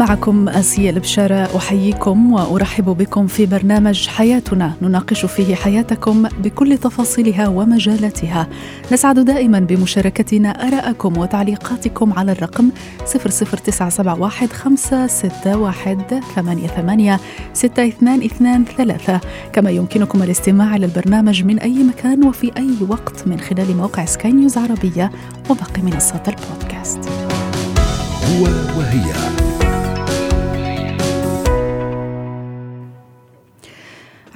معكم 0.00 0.48
آسيا 0.48 0.90
البشارة 0.90 1.56
أحييكم 1.56 2.32
وأرحب 2.32 2.84
بكم 2.84 3.26
في 3.26 3.46
برنامج 3.46 4.08
حياتنا. 4.08 4.72
نناقش 4.82 5.24
فيه 5.24 5.54
حياتكم 5.54 6.22
بكل 6.22 6.78
تفاصيلها 6.78 7.48
ومجالاتها. 7.48 8.48
نسعد 8.92 9.18
دائما 9.18 9.60
بمشاركتنا 9.60 10.50
آراءكم 10.50 11.18
وتعليقاتكم 11.18 12.12
على 12.12 12.32
الرقم 12.32 12.70
00971 13.14 14.48
561 14.48 16.20
88 16.34 17.18
6223 17.54 19.20
كما 19.52 19.70
يمكنكم 19.70 20.22
الاستماع 20.22 20.76
للبرنامج 20.76 21.44
من 21.44 21.58
أي 21.58 21.84
مكان 21.84 22.24
وفي 22.24 22.52
أي 22.56 22.70
وقت 22.88 23.26
من 23.28 23.40
خلال 23.40 23.76
موقع 23.76 24.04
سكاي 24.04 24.32
نيوز 24.32 24.58
عربية 24.58 25.10
وباقي 25.50 25.82
منصات 25.82 26.28
البودكاست. 26.28 26.98
هو 28.30 28.44
وهي. 28.78 29.49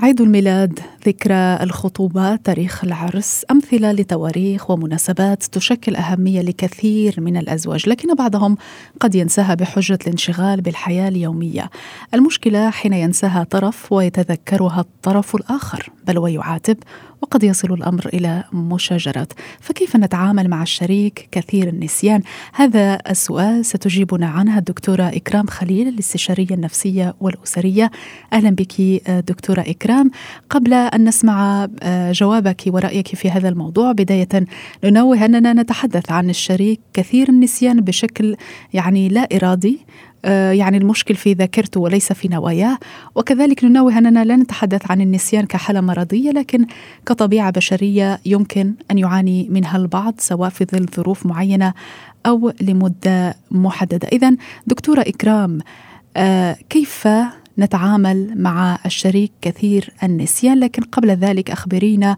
عيد 0.05 0.21
الميلاد 0.21 0.81
ذكرى 1.07 1.59
الخطوبة 1.61 2.37
تاريخ 2.37 2.85
العرس 2.85 3.45
أمثلة 3.51 3.93
لتواريخ 3.93 4.71
ومناسبات 4.71 5.43
تشكل 5.43 5.97
أهمية 5.97 6.41
لكثير 6.41 7.21
من 7.21 7.37
الأزواج 7.37 7.89
لكن 7.89 8.15
بعضهم 8.15 8.57
قد 9.01 9.15
ينساها 9.15 9.55
بحجة 9.55 9.99
الانشغال 10.03 10.61
بالحياة 10.61 11.09
اليومية. 11.09 11.71
المشكلة 12.15 12.71
حين 12.71 12.93
ينساها 12.93 13.45
طرف 13.45 13.93
ويتذكرها 13.93 14.81
الطرف 14.81 15.35
الآخر 15.35 15.91
بل 16.07 16.19
ويعاتب 16.19 16.77
وقد 17.25 17.45
يصل 17.45 17.73
الأمر 17.73 18.11
إلى 18.15 18.45
مشاجرات، 18.53 19.33
فكيف 19.61 19.97
نتعامل 19.97 20.49
مع 20.49 20.63
الشريك 20.63 21.29
كثير 21.33 21.69
النسيان؟ 21.69 22.23
هذا 22.53 22.99
السؤال 23.11 23.65
ستجيبنا 23.65 24.27
عنها 24.27 24.59
الدكتورة 24.59 25.03
إكرام 25.03 25.47
خليل 25.47 25.89
الاستشارية 25.89 26.51
النفسية 26.51 27.15
والأسرية. 27.21 27.91
أهلا 28.33 28.51
بك 28.51 28.81
دكتورة 29.09 29.61
إكرام. 29.61 30.11
قبل 30.51 30.75
أن 30.75 31.05
نسمع 31.05 31.69
جوابك 32.11 32.63
ورأيك 32.67 33.09
في 33.15 33.31
هذا 33.31 33.49
الموضوع، 33.49 33.93
بداية 33.93 34.29
ننوه 34.85 35.25
أننا 35.25 35.53
نتحدث 35.53 36.13
عن 36.13 36.31
الشريك 36.31 36.81
كثير 36.93 37.29
النسيان 37.29 37.81
بشكل 37.81 38.37
يعني 38.73 39.09
لا 39.09 39.29
إرادي 39.37 39.79
آه، 39.79 40.14
يعني 40.33 40.77
المشكل 40.77 41.15
في 41.15 41.33
ذاكرته 41.33 41.81
وليس 41.81 42.13
في 42.13 42.29
نواياه. 42.29 42.79
وكذلك 43.15 43.65
ننوه 43.65 43.99
أننا 43.99 44.25
لا 44.25 44.37
نتحدث 44.37 44.91
عن 44.91 45.01
النسيان 45.01 45.47
كحالة 45.47 45.81
مرضية 45.81 46.31
لكن 46.31 46.67
كطبيعة 47.07 47.51
بشرية 47.51 48.21
يمكن 48.27 48.75
أن 48.91 48.99
يعاني 48.99 49.49
منها 49.51 49.77
البعض 49.77 50.15
سواء 50.19 50.51
في 50.51 50.65
ظل 50.65 50.87
ظروف 50.97 51.27
معينة 51.27 51.75
أو 52.27 52.53
لمدة 52.61 53.35
محددة. 53.51 54.09
إذا 54.13 54.37
دكتورة 54.67 55.01
إكرام 55.01 55.59
آه، 56.17 56.57
كيف 56.71 57.09
نتعامل 57.59 58.43
مع 58.43 58.79
الشريك 58.87 59.33
كثير 59.43 59.93
النسيان؟ 60.03 60.61
لكن 60.61 60.83
قبل 60.83 61.11
ذلك 61.11 61.51
أخبرينا 61.51 62.17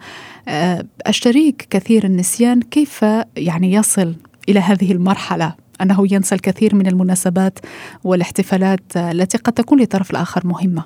آه، 0.48 0.86
الشريك 1.08 1.66
كثير 1.70 2.04
النسيان 2.04 2.62
كيف 2.62 3.04
يعني 3.36 3.72
يصل 3.72 4.14
إلى 4.48 4.60
هذه 4.60 4.92
المرحلة؟ 4.92 5.54
أنه 5.82 6.06
ينسى 6.12 6.34
الكثير 6.34 6.74
من 6.74 6.86
المناسبات 6.86 7.58
والاحتفالات 8.04 8.96
التي 8.96 9.38
قد 9.38 9.52
تكون 9.52 9.80
للطرف 9.80 10.10
الآخر 10.10 10.46
مهمة. 10.46 10.84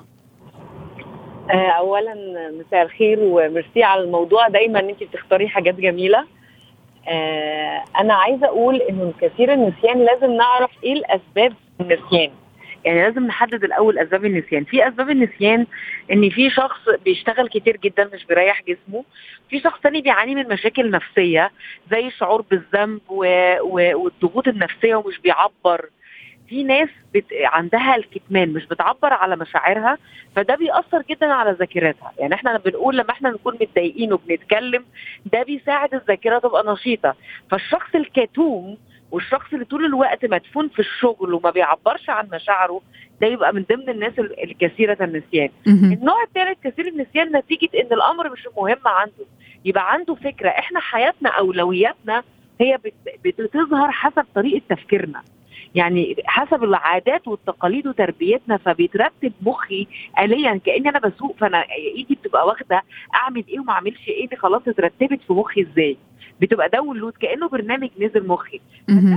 آه، 1.51 1.71
اولا 1.79 2.15
مساء 2.61 2.83
الخير 2.83 3.19
وميرسي 3.23 3.83
على 3.83 4.05
الموضوع. 4.05 4.49
دايما 4.49 4.81
انت 4.81 5.03
بتختاري 5.03 5.49
حاجات 5.49 5.75
جميلة. 5.75 6.25
آه، 7.09 7.85
أنا 8.01 8.15
عايزة 8.15 8.47
أقول 8.47 8.77
إنه 8.77 9.13
كثير 9.21 9.53
النسيان 9.53 9.99
لازم 9.99 10.33
نعرف 10.33 10.71
إيه 10.85 10.93
الأسباب 10.93 11.53
النسيان. 11.81 12.31
يعني 12.85 13.03
لازم 13.03 13.27
نحدد 13.27 13.65
الأول 13.65 13.99
أسباب 13.99 14.25
النسيان. 14.25 14.65
في 14.65 14.89
أسباب 14.89 15.11
النسيان 15.11 15.67
إن 16.13 16.31
في 16.31 16.51
شخص 16.51 16.81
بيشتغل 17.05 17.49
كتير 17.49 17.77
جدا 17.77 18.11
مش 18.15 18.25
بيريح 18.27 18.63
جسمه. 18.69 19.05
في 19.51 19.61
شخص 19.61 19.81
تاني 19.81 20.01
بيعاني 20.03 20.35
من 20.35 20.49
مشاكل 20.49 20.91
نفسية 20.91 21.51
زي 21.91 22.07
الشعور 22.07 22.43
بالذنب 22.51 23.01
والضغوط 23.63 24.49
النفسية 24.49 24.95
ومش 24.95 25.19
بيعبر. 25.19 25.89
في 26.49 26.63
ناس 26.65 26.89
بت... 27.15 27.25
عندها 27.45 27.97
الكتمان 27.97 28.53
مش 28.53 28.67
بتعبر 28.67 29.13
على 29.13 29.37
مشاعرها 29.37 29.99
فده 30.37 30.55
بيأثر 30.55 31.03
جدا 31.11 31.33
على 31.33 31.51
ذاكرتها. 31.51 32.13
يعني 32.19 32.35
إحنا 32.35 32.59
بنقول 32.59 32.97
لما 32.97 33.11
إحنا 33.11 33.31
نكون 33.31 33.55
متضايقين 33.61 34.13
وبنتكلم 34.13 34.85
ده 35.33 35.43
بيساعد 35.43 35.95
الذاكرة 35.95 36.39
تبقى 36.39 36.73
نشيطة. 36.73 37.15
فالشخص 37.51 37.95
الكتوم 37.95 38.79
والشخص 39.11 39.53
اللي 39.53 39.65
طول 39.65 39.85
الوقت 39.85 40.25
مدفون 40.25 40.69
في 40.69 40.79
الشغل 40.79 41.35
وما 41.35 41.51
بيعبرش 41.51 42.11
عن 42.11 42.29
مشاعره 42.33 42.81
ده 43.21 43.27
يبقى 43.27 43.53
من 43.55 43.65
ضمن 43.71 43.89
الناس 43.89 44.13
الكثيرة 44.19 44.97
النسيان. 45.01 45.49
النوع 45.93 46.23
الثالث 46.23 46.59
كثير 46.65 46.87
النسيان 46.89 47.37
نتيجة 47.37 47.69
إن 47.75 47.87
الأمر 47.93 48.33
مش 48.33 48.49
مهم 48.57 48.79
عنده. 48.87 49.25
يبقى 49.65 49.93
عنده 49.93 50.15
فكرة. 50.15 50.49
إحنا 50.49 50.81
حياتنا 50.81 51.31
أولوياتنا 51.31 52.23
هي 52.61 52.79
بتظهر 53.25 53.91
حسب 53.91 54.25
طريقة 54.35 54.63
تفكيرنا. 54.69 55.23
يعني 55.75 56.17
حسب 56.25 56.65
العادات 56.65 57.29
والتقاليد 57.29 57.87
وتربيتنا 57.87 58.57
فبيترتب 58.57 59.33
مخي 59.43 59.87
آليا. 60.19 60.61
كأني 60.67 60.89
أنا 60.89 60.99
بسوق 60.99 61.37
فأنا 61.37 61.65
إيدي 61.97 62.15
بتبقى 62.15 62.47
واخدة 62.47 62.83
أعمل 63.15 63.45
إيه 63.49 63.61
وما 63.61 63.73
أعملش 63.73 64.09
إيه 64.09 64.29
دي 64.29 64.37
خلاص 64.37 64.63
اترتبت 64.69 65.21
في 65.27 65.33
مخي 65.33 65.61
إزاي؟ 65.63 65.97
بتبقى 66.41 66.69
download 66.69 67.13
كأنه 67.13 67.49
برنامج 67.49 67.91
نزل 67.99 68.27
مخي. 68.27 68.61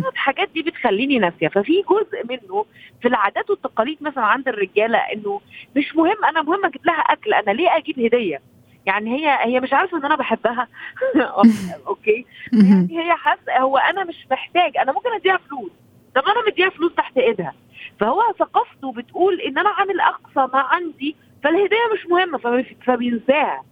الحاجات 0.09 0.49
دي 0.53 0.61
بتخليني 0.61 1.19
ناسية. 1.19 1.47
ففي 1.47 1.81
جزء 1.89 2.25
منه 2.29 2.65
في 3.01 3.07
العادات 3.07 3.49
والتقاليد 3.49 3.97
مثلا 4.01 4.23
عند 4.23 4.47
الرجالة 4.47 4.97
إنه 4.97 5.41
مش 5.75 5.95
مهم 5.95 6.25
أنا 6.29 6.41
مهم 6.41 6.65
أجيب 6.65 6.85
لها 6.85 6.99
أكل 6.99 7.33
أنا 7.33 7.51
ليه 7.51 7.77
أجيب 7.77 7.99
هدية؟ 7.99 8.41
يعني 8.85 9.15
هي 9.15 9.37
هي 9.41 9.59
مش 9.59 9.73
عارفة 9.73 9.97
إن 9.97 10.05
أنا 10.05 10.15
بحبها. 10.15 10.67
okay. 11.87 12.25
يعني 12.53 12.99
هي 12.99 13.13
حاسة 13.13 13.57
هو 13.59 13.77
أنا 13.77 14.03
مش 14.03 14.27
محتاج 14.31 14.77
أنا 14.77 14.91
ممكن 14.91 15.09
أديها 15.13 15.37
فلوس. 15.37 15.71
طب 16.15 16.21
أنا 16.23 16.45
مديها 16.47 16.69
فلوس 16.69 16.93
تحت 16.95 17.17
إيدها. 17.17 17.53
فهو 17.99 18.21
ثقافته 18.39 18.91
بتقول 18.91 19.41
إن 19.41 19.57
أنا 19.57 19.69
عامل 19.69 19.99
أقصى 19.99 20.53
ما 20.53 20.59
عندي 20.59 21.15
فالهدية 21.43 21.77
مش 21.93 22.05
مهمة 22.07 22.63
فبينساها. 22.85 23.63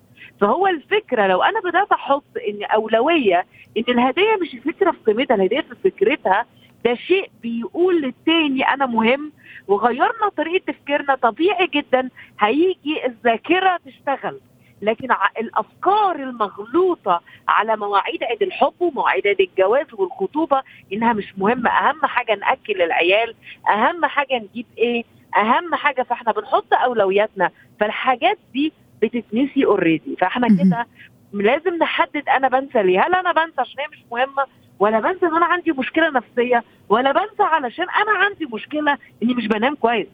فهو 0.42 0.68
الفكرة 0.68 1.28
لو 1.28 1.44
أنا 1.44 1.60
بدأت 1.60 1.92
أحط 1.92 2.24
إن 2.50 2.64
أولوية 2.64 3.46
إن 3.78 3.84
الهدية 3.90 4.36
مش 4.42 4.54
الفكرة 4.54 4.92
في 4.92 4.98
قيمتها 5.12 5.36
الهدية 5.36 5.62
في 5.62 5.76
فكرتها 5.90 6.46
ده 6.86 6.96
شيء 6.96 7.30
بيقول 7.42 8.02
للتاني 8.02 8.64
أنا 8.64 8.86
مهم 8.86 9.32
وغيرنا 9.68 10.30
طريقة 10.38 10.64
تفكيرنا 10.74 11.16
طبيعي 11.16 11.68
جدا 11.68 12.10
هيجي 12.40 13.06
الذاكرة 13.06 13.80
تشتغل. 13.86 14.40
لكن 14.82 15.08
الأفكار 15.40 16.16
المغلوطة 16.16 17.22
على 17.48 17.78
مواعيد 17.78 18.24
عيد 18.24 18.44
الحب 18.44 18.74
ومواعيد 18.80 19.28
عيد 19.28 19.42
الجواز 19.42 19.86
والخطوبة 19.94 20.62
إنها 20.94 21.14
مش 21.14 21.34
مهمة. 21.38 21.70
أهم 21.70 22.06
حاجة 22.06 22.36
نأكل 22.36 22.82
العيال 22.82 23.36
أهم 23.70 24.06
حاجة 24.06 24.38
نجيب 24.38 24.66
إيه 24.78 25.04
أهم 25.38 25.76
حاجة 25.76 26.02
فإحنا 26.04 26.32
بنحط 26.32 26.74
أولوياتنا. 26.74 27.50
فالحاجات 27.80 28.38
دي 28.54 28.74
بتتنسي 29.02 29.66
اوريدي 29.66 30.16
فإحنا 30.16 30.48
كده 30.48 30.88
لازم 31.34 31.76
نحدد 31.76 32.30
أنا 32.30 32.48
بنسى 32.48 32.84
ليه. 32.84 33.00
هل 33.00 33.16
أنا 33.16 33.32
بنسى 33.32 33.62
عشان 33.62 33.80
هي 33.80 33.88
مش 33.88 34.00
مهمة؟ 34.12 34.46
ولا 34.80 35.00
بنسى 35.00 35.26
إن 35.26 35.36
أنا 35.36 35.46
عندي 35.46 35.72
مشكلة 35.72 36.10
نفسية؟ 36.10 36.64
ولا 36.92 37.12
بنسى 37.12 37.44
علشان 37.44 37.86
أنا 37.86 38.18
عندي 38.18 38.46
مشكلة 38.54 38.98
إني 39.24 39.34
مش 39.34 39.48
بنام 39.48 39.76
كويس. 39.76 40.08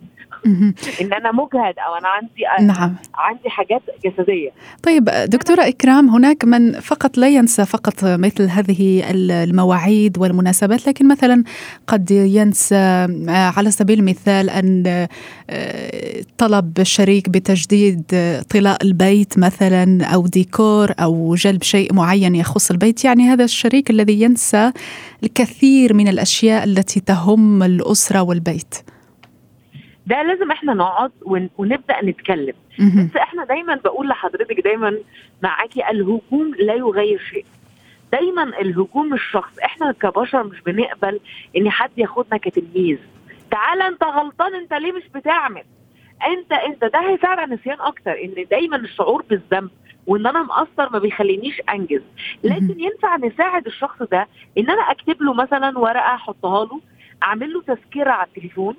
إن 1.01 1.13
أنا 1.13 1.31
مجهد 1.31 1.75
أو 1.87 1.95
أنا 1.99 2.07
عندي 2.07 2.67
نعم. 2.73 2.95
عندي 3.15 3.49
حاجات 3.49 3.81
جسدية. 4.05 4.49
طيب 4.83 5.05
دكتورة 5.05 5.67
إكرام 5.67 6.09
هناك 6.09 6.45
من 6.45 6.79
فقط 6.79 7.17
لا 7.17 7.27
ينسى 7.27 7.65
فقط 7.65 7.93
مثل 8.03 8.43
هذه 8.49 9.03
المواعيد 9.11 10.17
والمناسبات 10.17 10.87
لكن 10.87 11.07
مثلا 11.07 11.43
قد 11.87 12.11
ينسى 12.11 12.75
آه، 12.75 13.53
على 13.57 13.71
سبيل 13.71 13.99
المثال 13.99 14.49
أن 14.49 15.07
آه، 15.49 16.21
طلب 16.37 16.79
الشريك 16.79 17.29
بتجديد 17.29 18.03
طلاء 18.49 18.83
البيت 18.83 19.39
مثلا 19.39 20.05
أو 20.05 20.27
ديكور 20.27 20.93
أو 20.99 21.35
جلب 21.35 21.63
شيء 21.63 21.93
معين 21.93 22.35
يخص 22.35 22.71
البيت. 22.71 23.05
يعني 23.05 23.23
هذا 23.23 23.43
الشريك 23.43 23.89
الذي 23.89 24.21
ينسى 24.21 24.71
الكثير 25.23 25.93
من 25.93 26.07
الأشياء 26.07 26.63
التي 26.67 26.99
تهم 26.99 27.63
الأسرة 27.63 28.21
والبيت. 28.21 28.75
ده 30.07 30.21
لازم 30.23 30.51
إحنا 30.51 30.73
نقعد 30.73 31.11
ونبدأ 31.57 32.01
نتكلم. 32.03 32.53
بس 32.79 33.15
إحنا 33.17 33.45
دايما 33.45 33.75
بقول 33.75 34.07
لحضرتك 34.07 34.59
دايما 34.59 34.97
معاكي 35.43 35.89
الهجوم 35.89 36.55
لا 36.59 36.73
يغير 36.73 37.19
شيء. 37.31 37.45
دايما 38.11 38.43
الهجوم 38.43 39.13
الشخص 39.13 39.59
إحنا 39.65 39.91
كبشر 39.91 40.43
مش 40.43 40.61
بنقبل 40.61 41.19
إن 41.57 41.69
حد 41.69 41.91
ياخدنا 41.97 42.37
كتلميذ. 42.37 42.97
تعالى 43.51 43.87
انت 43.87 44.03
غلطان 44.03 44.55
انت 44.55 44.73
ليه 44.73 44.91
مش 44.91 45.03
بتعمل؟ 45.15 45.63
انت 46.27 46.51
انت 46.51 46.81
ده 46.93 46.99
هيساعد 47.09 47.39
على 47.39 47.53
النسيان 47.53 47.77
أكتر 47.79 48.11
إن 48.11 48.45
دايما 48.51 48.77
الشعور 48.77 49.23
بالذنب 49.29 49.69
وإن 50.07 50.27
أنا 50.27 50.43
مقصر 50.43 50.89
ما 50.93 50.99
بيخلينيش 50.99 51.61
أنجز. 51.69 52.01
لكن 52.43 52.75
ينفع 52.79 53.17
نساعد 53.17 53.65
الشخص 53.67 54.03
ده 54.11 54.27
إن 54.57 54.69
أنا 54.69 54.81
أكتب 54.91 55.21
له 55.21 55.33
مثلا 55.33 55.79
ورقة 55.79 56.15
أحطها 56.15 56.65
له 56.65 56.81
أعمل 57.23 57.53
له 57.53 57.61
تذكرة 57.61 58.11
على 58.11 58.27
التليفون 58.27 58.75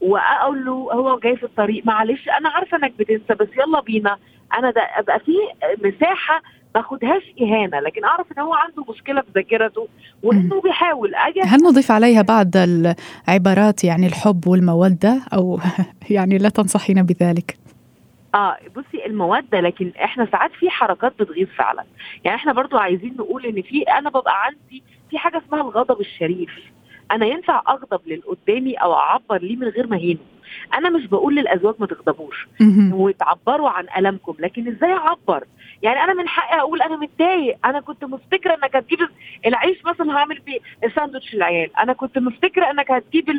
وأقول 0.00 0.64
له 0.64 0.72
هو 0.72 1.18
جاي 1.18 1.36
في 1.36 1.42
الطريق 1.42 1.86
معلش 1.86 2.28
أنا 2.28 2.48
عارفة 2.48 2.76
إنك 2.76 2.92
بتنسى 2.98 3.34
بس 3.34 3.48
يلا 3.58 3.80
بينا. 3.80 4.16
أنا 4.58 4.70
ده 4.70 4.80
أبقى 4.80 5.20
في 5.20 5.32
مساحة 5.84 6.42
ما 6.74 6.80
اخدهاش 6.80 7.22
إهانة 7.42 7.80
لكن 7.80 8.04
أعرف 8.04 8.26
إن 8.32 8.42
هو 8.42 8.54
عنده 8.54 8.84
مشكلة 8.92 9.20
في 9.20 9.26
ذاكرته 9.34 9.88
وإنه 10.22 10.60
بيحاول. 10.60 11.14
أجي 11.14 11.40
هل 11.40 11.58
نضيف 11.62 11.90
عليها 11.90 12.22
بعض 12.22 12.50
العبارات 12.56 13.84
يعني 13.84 14.06
الحب 14.06 14.46
والمودة؟ 14.46 15.20
أو 15.32 15.58
يعني 16.10 16.38
لا 16.38 16.48
تنصحين 16.48 17.02
بذلك؟ 17.02 17.67
آه 18.34 18.58
بصي 18.76 19.06
المودة 19.06 19.60
لكن 19.60 19.92
إحنا 20.04 20.26
ساعات 20.32 20.52
في 20.52 20.70
حركات 20.70 21.12
بتغيظ 21.22 21.48
فعلا. 21.48 21.84
يعني 22.24 22.36
إحنا 22.36 22.52
برضو 22.52 22.76
عايزين 22.76 23.14
نقول 23.18 23.46
إن 23.46 23.62
في 23.62 23.82
أنا 23.82 24.10
ببقى 24.10 24.44
عندي 24.44 24.82
في 25.10 25.18
حاجة 25.18 25.38
اسمها 25.46 25.60
الغضب 25.60 26.00
الشريف. 26.00 26.50
أنا 27.12 27.26
ينفع 27.26 27.62
أغضب 27.68 28.00
للقدامي 28.06 28.74
أو 28.74 28.94
أعبر 28.94 29.42
ليه 29.42 29.56
من 29.56 29.68
غير 29.68 29.86
ما 29.86 29.96
اهينه 29.96 30.20
أنا 30.74 30.90
مش 30.90 31.06
بقول 31.06 31.34
للأزواج 31.36 31.74
ما 31.78 31.86
تغضبوش. 31.86 32.48
وتعبروا 32.94 33.70
عن 33.70 33.86
ألمكم 33.98 34.34
لكن 34.38 34.68
إزاي 34.68 34.92
أعبر؟ 34.92 35.44
يعني 35.82 36.04
أنا 36.04 36.14
من 36.14 36.28
حقي 36.28 36.58
أقول 36.58 36.82
أنا 36.82 36.96
متضايق. 36.96 37.56
أنا 37.64 37.80
كنت 37.80 38.04
مفتكرة 38.04 38.54
إنك 38.54 38.76
هتجيب 38.76 38.98
العيش 39.46 39.84
مثلا 39.84 40.16
هعمل 40.16 40.40
فيه 40.46 40.58
الساندوتش 40.84 41.34
العيال 41.34 41.76
أنا 41.76 41.92
كنت 41.92 42.18
مفتكرة 42.18 42.70
إنك 42.70 42.90
هتجيب 42.90 43.30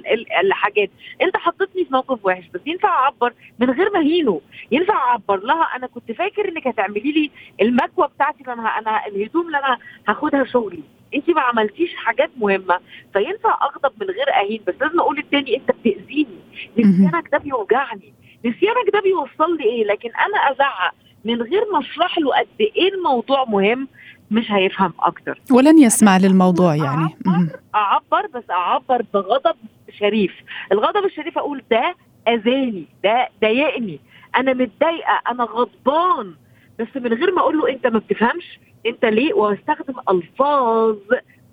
الحاجات. 0.43 0.89
أنت 1.21 1.37
حطيتني 1.37 1.85
في 1.85 1.93
موقف 1.93 2.25
وحش 2.25 2.43
بس 2.53 2.61
ينفع 2.65 2.89
أعبر 2.89 3.33
من 3.59 3.69
غير 3.69 3.89
ما 3.93 3.99
اهينه 3.99 4.41
ينفع 4.71 4.93
أعبر 4.95 5.37
لها 5.43 5.63
أنا 5.75 5.87
كنت 5.87 6.11
فاكر 6.11 6.49
إنك 6.49 6.67
هتعملي 6.67 7.11
لي 7.11 7.31
المكوة 7.61 8.07
بتاعتي 8.07 8.41
اللي 8.41 8.53
أنا 8.53 8.67
أنا 8.79 9.07
الهدوم 9.07 9.45
اللي 9.47 9.57
أنا 9.57 9.77
هاخدها 10.07 10.43
شغلي. 10.43 10.83
أنت 11.15 11.29
ما 11.29 11.41
عملتيش 11.41 11.95
حاجات 11.95 12.29
مهمة 12.37 12.79
فينفع 13.13 13.57
أغضب 13.61 13.93
من 14.03 14.07
غير 14.09 14.33
أهين. 14.33 14.61
بس 14.67 14.75
لازم 14.81 14.99
أقول 14.99 15.15
للتاني 15.17 15.55
أنت 15.57 15.71
بتأذيني. 15.71 16.39
نسيانك 16.77 17.29
ده 17.31 17.37
بيوجعني. 17.37 18.13
نسيانك 18.45 18.89
ده 18.93 18.99
بيوصل 19.01 19.57
لي 19.57 19.63
إيه؟ 19.63 19.83
لكن 19.83 20.09
أنا 20.09 20.51
أزعق. 20.51 20.93
من 21.25 21.41
غير 21.41 21.61
ما 21.73 21.79
اشرح 21.79 22.17
له 22.19 22.37
قد 22.39 22.47
إيه 22.59 22.93
الموضوع 22.93 23.45
مهم 23.45 23.87
مش 24.31 24.51
هيفهم 24.51 24.93
أكتر. 24.99 25.39
ولن 25.51 25.79
يسمع 25.79 26.17
للموضوع 26.17 26.75
يعني. 26.75 27.15
أعبر, 27.27 27.59
أعبر 27.75 28.27
بس 28.27 28.49
أعبر 28.49 29.01
بغضب 29.13 29.55
شريف. 29.99 30.31
الغضب 30.71 31.05
الشريف 31.05 31.37
أقول 31.37 31.63
ده 31.71 31.95
أذاني 32.27 32.85
ده 33.03 33.29
ضايقني. 33.41 33.99
أنا 34.37 34.53
متضايقة 34.53 35.21
أنا 35.31 35.43
غضبان. 35.43 36.33
بس 36.79 36.87
من 36.95 37.13
غير 37.13 37.31
ما 37.31 37.39
أقول 37.41 37.57
له 37.57 37.69
أنت 37.69 37.87
ما 37.87 37.99
بتفهمش 37.99 38.59
أنت 38.85 39.05
ليه؟ 39.05 39.33
واستخدم 39.33 39.93
ألفاظ 40.09 40.95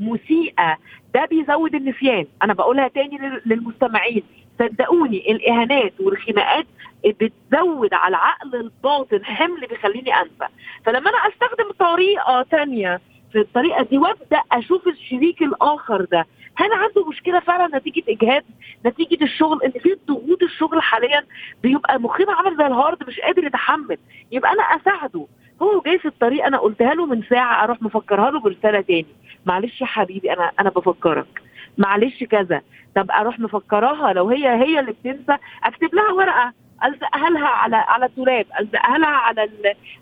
مسيئة. 0.00 0.78
ده 1.14 1.24
بيزود 1.24 1.74
النسيان. 1.74 2.26
أنا 2.42 2.54
بقولها 2.54 2.88
تاني 2.88 3.40
للمستمعين. 3.46 4.22
صدقوني 4.58 5.32
الإهانات 5.32 5.92
والخناقات 6.00 6.66
بتزود 7.06 7.94
على 7.94 8.08
العقل 8.16 8.54
الباطن 8.54 9.24
حمل 9.24 9.66
بيخليني 9.66 10.14
أنسى. 10.20 10.52
فلما 10.84 11.10
أنا 11.10 11.18
أستخدم 11.18 11.70
طريقة 11.78 12.42
تانية 12.50 13.00
في 13.32 13.38
الطريقة 13.38 13.82
دي 13.82 13.98
وأبدأ 13.98 14.42
أشوف 14.52 14.88
الشريك 14.88 15.42
الآخر 15.42 16.04
ده 16.04 16.26
هل 16.56 16.72
عنده 16.72 17.08
مشكلة 17.08 17.40
فعلا 17.40 17.78
نتيجة 17.78 18.02
إجهاد؟ 18.08 18.44
نتيجة 18.86 19.24
الشغل؟ 19.24 19.62
إن 19.62 19.70
في 19.70 19.96
ضغوط 20.08 20.42
الشغل 20.42 20.82
حاليا 20.82 21.24
بيبقى 21.62 22.00
مخنا 22.00 22.32
عامل 22.32 22.56
زي 22.56 22.66
الهارد 22.66 22.98
مش 23.08 23.20
قادر 23.20 23.44
يتحمل. 23.44 23.98
يبقى 24.32 24.52
أنا 24.52 24.62
أساعده. 24.62 25.26
هو 25.62 25.80
جاي 25.80 25.98
في 25.98 26.08
الطريق 26.08 26.44
أنا 26.46 26.58
قلتها 26.58 26.94
له 26.94 27.06
من 27.06 27.22
ساعة 27.22 27.64
أروح 27.64 27.82
مفكرها 27.82 28.30
له 28.30 28.40
برساله 28.40 28.80
تاني. 28.80 29.06
معلش 29.46 29.80
يا 29.80 29.86
حبيبي 29.86 30.32
أنا 30.32 30.50
أنا 30.60 30.70
بفكرك. 30.70 31.42
معلش 31.78 32.24
كذا. 32.24 32.62
طب 32.94 33.10
أروح 33.10 33.40
مفكراها 33.40 34.12
لو 34.12 34.28
هي 34.28 34.48
هي 34.48 34.80
اللي 34.80 34.92
بتنسى 34.92 35.36
أكتب 35.64 35.94
لها 35.94 36.12
ورقة 36.12 36.52
الزقها 36.84 37.30
لها 37.30 37.46
على 37.46 37.76
على 37.76 38.06
الدولاب 38.06 38.46
الزقها 38.60 38.98
لها 38.98 39.08
على 39.08 39.50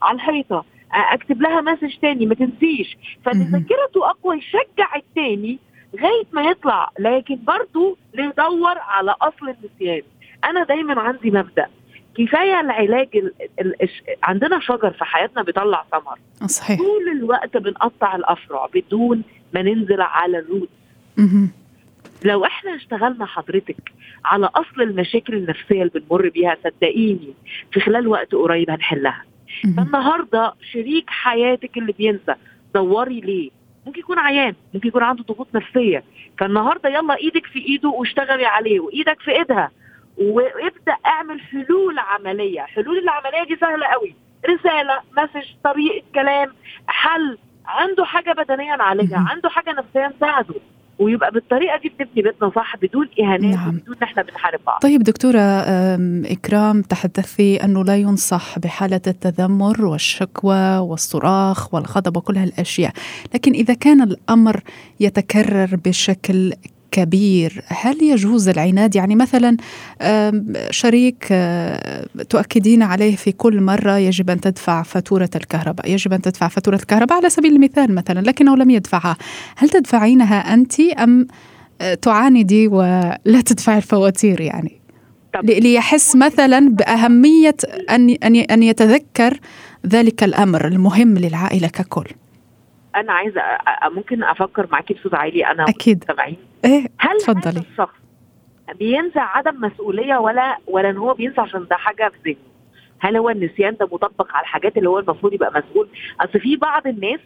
على 0.03 0.15
الحيطة 0.15 0.65
أكتب 0.93 1.43
لها 1.43 1.61
مسج 1.61 1.97
تاني 2.03 2.27
ما 2.27 2.35
تنسيش. 2.35 2.97
فذاكرته 3.25 4.11
أقوى 4.11 4.37
يشجع 4.37 4.97
التاني 4.97 5.59
لغاية 5.95 6.25
ما 6.33 6.43
يطلع 6.43 6.91
لكن 6.99 7.39
برضه 7.45 7.97
ندور 8.15 8.79
على 8.79 9.15
أصل 9.23 9.49
النسيان. 9.49 10.03
أنا 10.45 10.65
دايما 10.65 11.01
عندي 11.01 11.31
مبدأ. 11.31 11.67
كفاية 12.19 12.61
العلاج 12.61 13.09
ال 13.15 13.33
ال 13.61 13.83
ال 13.83 13.89
عندنا 14.23 14.61
شجر 14.61 14.91
في 14.91 15.05
حياتنا 15.05 15.43
بيطلع 15.43 15.85
ثمر. 15.93 16.47
صحيح. 16.49 16.79
طول 16.79 17.09
الوقت 17.13 17.57
بنقطع 17.57 18.17
الأفرع 18.17 18.69
بدون 18.75 19.23
ما 19.55 19.63
ننزل 19.63 20.01
على 20.01 20.39
الروت. 20.39 20.69
لو 22.25 22.45
إحنا 22.45 22.75
اشتغلنا 22.75 23.27
حضرتك 23.27 23.93
على 24.25 24.47
اصل 24.55 24.83
المشاكل 24.83 25.35
النفسية 25.35 25.83
اللي 25.83 25.91
بنمر 25.95 26.29
بيها 26.29 26.57
صدقيني 26.65 27.35
في 27.73 27.81
خلال 27.81 28.09
وقت 28.09 28.35
قريب 28.35 28.71
هنحلها. 28.71 29.25
فالنهاردة 29.77 30.55
شريك 30.73 31.11
حياتك 31.11 31.79
اللي 31.79 31.93
بينسى 31.93 32.35
دوري 32.75 33.21
ليه؟ 33.21 33.51
ممكن 33.87 34.01
يكون 34.01 34.19
عيان 34.19 34.55
ممكن 34.75 34.89
يكون 34.89 35.03
عنده 35.03 35.25
ضغوط 35.25 35.49
نفسية. 35.55 36.05
فالنهاردة 36.39 36.89
يلا 36.89 37.17
إيدك 37.17 37.47
في 37.47 37.59
ايده 37.59 37.89
واشتغلي 37.89 38.47
عليه 38.47 38.81
وايدك 38.81 39.21
في 39.21 39.31
ايدها. 39.31 39.71
وابدأ 40.19 40.97
اعمل 41.07 41.41
حلول 41.41 41.99
عملية. 41.99 42.61
حلول 42.61 42.99
العملية 42.99 43.45
دي 43.49 43.57
سهلة 43.61 43.87
قوي. 43.87 44.15
رسالة 44.51 45.01
مسج 45.19 45.49
طريقة 45.65 46.03
كلام 46.15 46.53
حل. 46.87 47.39
عنده 47.67 48.05
حاجة 48.05 48.33
بدنيه 48.33 48.77
نعالجها 48.77 49.27
عنده 49.31 49.49
حاجة 49.49 49.71
نفسيه 49.71 50.13
نساعده 50.17 50.55
ويبقى 50.99 51.31
بالطريقة 51.31 51.79
دي 51.83 51.93
بنبني 51.99 52.23
بيتنا 52.23 52.51
صح 52.57 52.77
بدون 52.77 53.09
إهانات 53.21 53.55
نعم. 53.57 53.71
بدون 53.77 53.97
إحنا 54.03 54.23
بنحارب 54.23 54.61
بعض 54.67 54.81
طيب 54.83 55.03
دكتورة 55.03 55.41
إكرام 56.33 56.83
تحدثي 56.83 57.57
أنه 57.57 57.85
لا 57.85 57.97
ينصح 57.97 58.59
بحالة 58.59 59.01
التذمر 59.07 59.85
والشكوى 59.87 60.79
والصراخ 60.79 61.75
والغضب 61.75 62.17
وكل 62.17 62.37
هالأشياء 62.37 62.93
لكن 63.35 63.53
إذا 63.53 63.75
كان 63.75 64.03
الأمر 64.03 64.61
يتكرر 65.01 65.77
بشكل 65.85 66.53
كبير. 66.95 67.63
هل 67.67 68.03
يجوز 68.03 68.49
العناد؟ 68.49 68.97
يعني 68.97 69.17
مثلا 69.17 69.57
شريك 70.71 71.35
تؤكدين 72.29 72.83
عليه 72.83 73.17
في 73.17 73.33
كل 73.33 73.61
مرة 73.61 73.99
يجب 73.99 74.31
أن 74.31 74.41
تدفع 74.41 74.83
فاتورة 74.83 75.31
الكهرباء. 75.37 75.91
يجب 75.91 76.13
أن 76.13 76.23
تدفع 76.23 76.49
فاتورة 76.49 76.77
الكهرباء 76.77 77.19
على 77.19 77.31
سبيل 77.31 77.55
المثال 77.55 77.95
مثلا 77.95 78.21
لكنه 78.21 78.57
لم 78.57 78.71
يدفعها. 78.71 79.17
هل 79.57 79.69
تدفعينها 79.69 80.55
أنت 80.55 80.81
أم 80.81 81.27
تعاندي 82.03 82.69
ولا 82.69 83.41
تدفعي 83.47 83.77
الفواتير 83.77 84.41
يعني؟ 84.41 84.81
ليحس 85.43 86.17
مثلا 86.17 86.69
بأهمية 86.69 87.57
أن 87.91 88.17
أن 88.51 88.63
يتذكر 88.63 89.39
ذلك 89.87 90.25
الأمر 90.25 90.67
المهم 90.67 91.19
للعائلة 91.19 91.69
ككل. 91.69 92.07
أنا 92.97 93.13
عايزة 93.13 93.41
ممكن 93.97 94.25
أفكر 94.25 94.69
معاكي 94.73 94.95
بصوت 94.95 95.15
عالي؟ 95.15 95.47
أنا 95.47 95.65
أكيد. 95.69 96.05
إيه 96.65 96.87
هل 96.99 97.19
تفضلي 97.19 97.61
الشخص 97.71 97.95
بينسى 98.79 99.19
عدم 99.19 99.61
مسؤولية 99.65 100.17
ولا 100.17 100.59
ولا 100.67 100.91
إن 100.91 100.97
هو 100.97 101.15
بينسى 101.15 101.41
عشان 101.41 101.67
ده 101.71 101.77
حاجة 101.77 102.13
في 102.23 102.31
ذهنه؟ 102.31 102.39
هل 102.99 103.17
هو 103.17 103.31
النسيان 103.31 103.77
ده 103.81 103.87
مطبق 103.93 104.33
على 104.33 104.43
الحاجات 104.43 104.77
اللي 104.77 104.89
هو 104.89 104.99
المفروض 104.99 105.33
يبقى 105.33 105.53
مسؤول؟ 105.67 105.89
أصل 106.21 106.41
في 106.41 106.57
بعض 106.57 106.87
الناس 106.87 107.21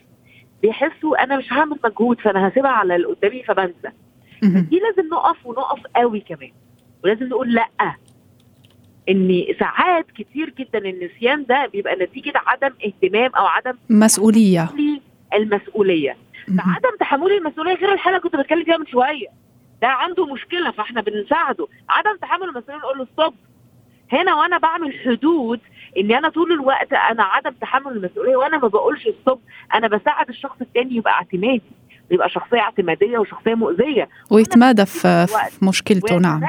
بيحسوا 0.62 1.25
أنا 1.25 1.37
مش 1.37 1.52
هعمل 1.52 1.76
مجهود 1.85 2.21
فأنا 2.21 2.49
هسيبها 2.49 2.71
على 2.71 2.97
اللي 2.97 3.07
قدامي 3.07 3.42
فبنسى. 3.42 3.88
دي 4.42 4.78
لازم 4.80 5.09
نقف 5.12 5.47
ونقف 5.47 5.80
قوي 5.97 6.21
كمان. 6.21 6.50
ولازم 7.04 7.25
نقول 7.28 7.54
لأ. 7.54 7.95
إن 9.09 9.45
ساعات 9.61 10.07
كتير 10.11 10.50
جدا 10.59 10.78
النسيان 10.78 11.45
ده 11.45 11.66
بيبقى 11.73 11.97
نتيجة 11.97 12.33
عدم 12.47 12.75
اهتمام 12.87 13.30
أو 13.35 13.47
عدم 13.47 13.73
مسؤولية. 13.90 15.00
المسؤولية. 15.35 16.16
فعدم 16.57 16.97
تحمل 17.00 17.33
المسؤولية 17.33 17.75
غير 17.75 17.93
الحالة 17.93 18.17
اللي 18.17 18.28
كنت 18.31 18.40
بتكلم 18.40 18.64
فيها 18.64 18.76
من 18.76 18.87
شوية. 18.87 19.26
ده 19.83 19.88
عنده 19.88 20.26
مشكلة 20.26 20.71
فاحنا 20.71 21.00
بنساعده. 21.00 21.67
عدم 21.88 22.17
تحمل 22.23 22.43
المسؤولية 22.49 22.78
نقول 22.81 22.99
له 22.99 23.07
stop 23.12 23.35
هنا 24.12 24.35
وأنا 24.35 24.59
بعمل 24.59 24.95
حدود 25.05 25.61
ان 25.99 26.12
أنا 26.12 26.28
طول 26.28 26.52
الوقت 26.52 26.93
أنا 26.93 27.23
عدم 27.23 27.50
تحمل 27.50 27.93
المسؤولية 27.93 28.37
وأنا 28.37 28.59
ما 28.59 28.69
بقولش 28.69 29.09
stop 29.23 29.40
أنا 29.75 29.88
بساعد 29.88 30.28
الشخص 30.28 30.57
التاني 30.61 30.97
يبقى 30.97 31.12
اعتمادي 31.12 31.62
يبقى 32.11 32.28
شخصية 32.28 32.59
اعتمادية 32.61 33.19
وشخصية 33.19 33.55
مؤذية. 33.55 34.09
ويتمادى 34.31 34.87
في, 34.87 35.26
في 35.26 35.64
مشكلته 35.64 36.17
نعم. 36.19 36.40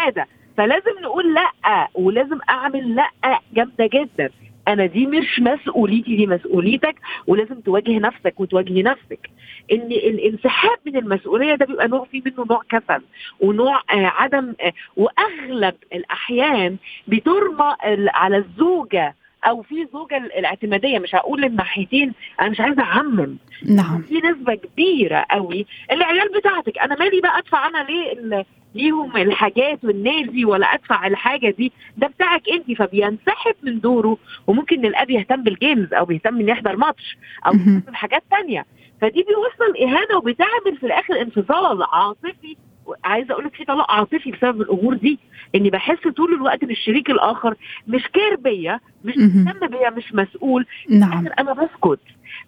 فلازم 0.58 0.91
نقول 1.03 1.34
لأ 1.34 1.88
ولازم 1.94 2.39
أعمل 2.50 2.96
لأ 2.96 3.39
جامدة 3.53 3.89
جدا. 3.94 4.29
أنا 4.68 4.86
دي 4.86 5.06
مش 5.06 5.39
مسؤوليتي 5.39 6.16
دي 6.16 6.28
مسؤوليتك 6.28 6.96
ولازم 7.28 7.60
تواجه 7.60 8.00
نفسك 8.00 8.39
وتواجهي 8.39 8.84
نفسك. 8.84 9.30
إن 9.72 9.92
الانسحاب 9.92 10.78
من 10.86 10.96
المسؤولية 10.98 11.56
ده 11.56 11.66
بيبقى 11.66 11.88
نوع 11.88 12.06
فيه 12.12 12.22
منه 12.25 12.46
نوع 12.50 12.62
كسل 12.70 13.01
ونوع 13.39 13.75
آه 13.78 14.06
عدم 14.06 14.54
آه 14.62 14.74
وأغلب 14.98 15.75
الأحيان 15.94 16.78
بترمى 17.08 17.75
على 18.13 18.38
الزوجة 18.38 19.16
أو 19.46 19.62
في 19.62 19.88
زوجة 19.93 20.17
الاعتمادية 20.17 21.00
مش 21.00 21.15
هقول 21.15 21.46
الناحيتين 21.46 22.13
أنا 22.41 22.50
مش 22.50 22.60
عايزة 22.60 22.81
أعمم. 22.84 23.38
نعم. 23.65 24.01
في 24.01 24.15
نسبة 24.17 24.53
كبيرة 24.55 25.25
قوي 25.31 25.65
العيال 25.91 26.29
بتاعتك 26.38 26.77
أنا 26.77 26.96
مالي 27.00 27.22
بقى 27.22 27.38
أدفع 27.39 27.67
أنا 27.67 27.84
ليه 27.84 28.46
ليهم 28.75 29.17
الحاجات 29.17 29.84
والنادي 29.84 30.46
ولا 30.46 30.74
أدفع 30.74 31.08
الحاجة 31.08 31.50
دي؟ 31.58 31.72
ده 31.98 32.08
بتاعك 32.08 32.50
أنت 32.50 32.77
فبينسحب 32.77 33.55
من 33.63 33.79
دوره 33.79 34.17
وممكن 34.48 34.86
الأب 34.86 35.10
يهتم 35.10 35.43
بالجيمز 35.43 35.93
أو 35.93 36.05
بيهتم 36.05 36.39
ان 36.39 36.50
يحضر 36.50 36.75
ماتش 36.75 37.17
أو 37.48 37.53
يهتم 37.53 37.79
بحاجات 37.79 38.24
تانية. 38.31 38.65
فدي 39.01 39.24
بيوصل 39.24 39.77
إهانة 39.81 40.17
وبتعمل 40.17 40.77
في 40.79 40.86
الآخر 40.86 41.22
انفصال 41.22 41.84
عاطفي 41.84 42.55
عايزه 43.03 43.34
أقول 43.34 43.46
لك 43.46 43.55
في 43.55 43.65
طلاق 43.65 43.91
عاطفي 43.91 44.31
بسبب 44.31 44.62
الأمور 44.62 44.93
دي 44.93 45.19
اني 45.55 45.69
بحس 45.69 46.08
طول 46.17 46.34
الوقت 46.34 46.63
ان 46.63 46.69
الشريك 46.72 47.10
الآخر 47.10 47.55
مش 47.88 48.08
كير 48.08 48.36
بيا 48.36 48.79
مش 49.03 49.17
مهتم 49.17 49.67
بيا 49.67 49.89
مش 49.89 50.13
مسؤول 50.13 50.65
نعم. 50.89 51.27
أنا 51.39 51.53
بسكت. 51.53 52.00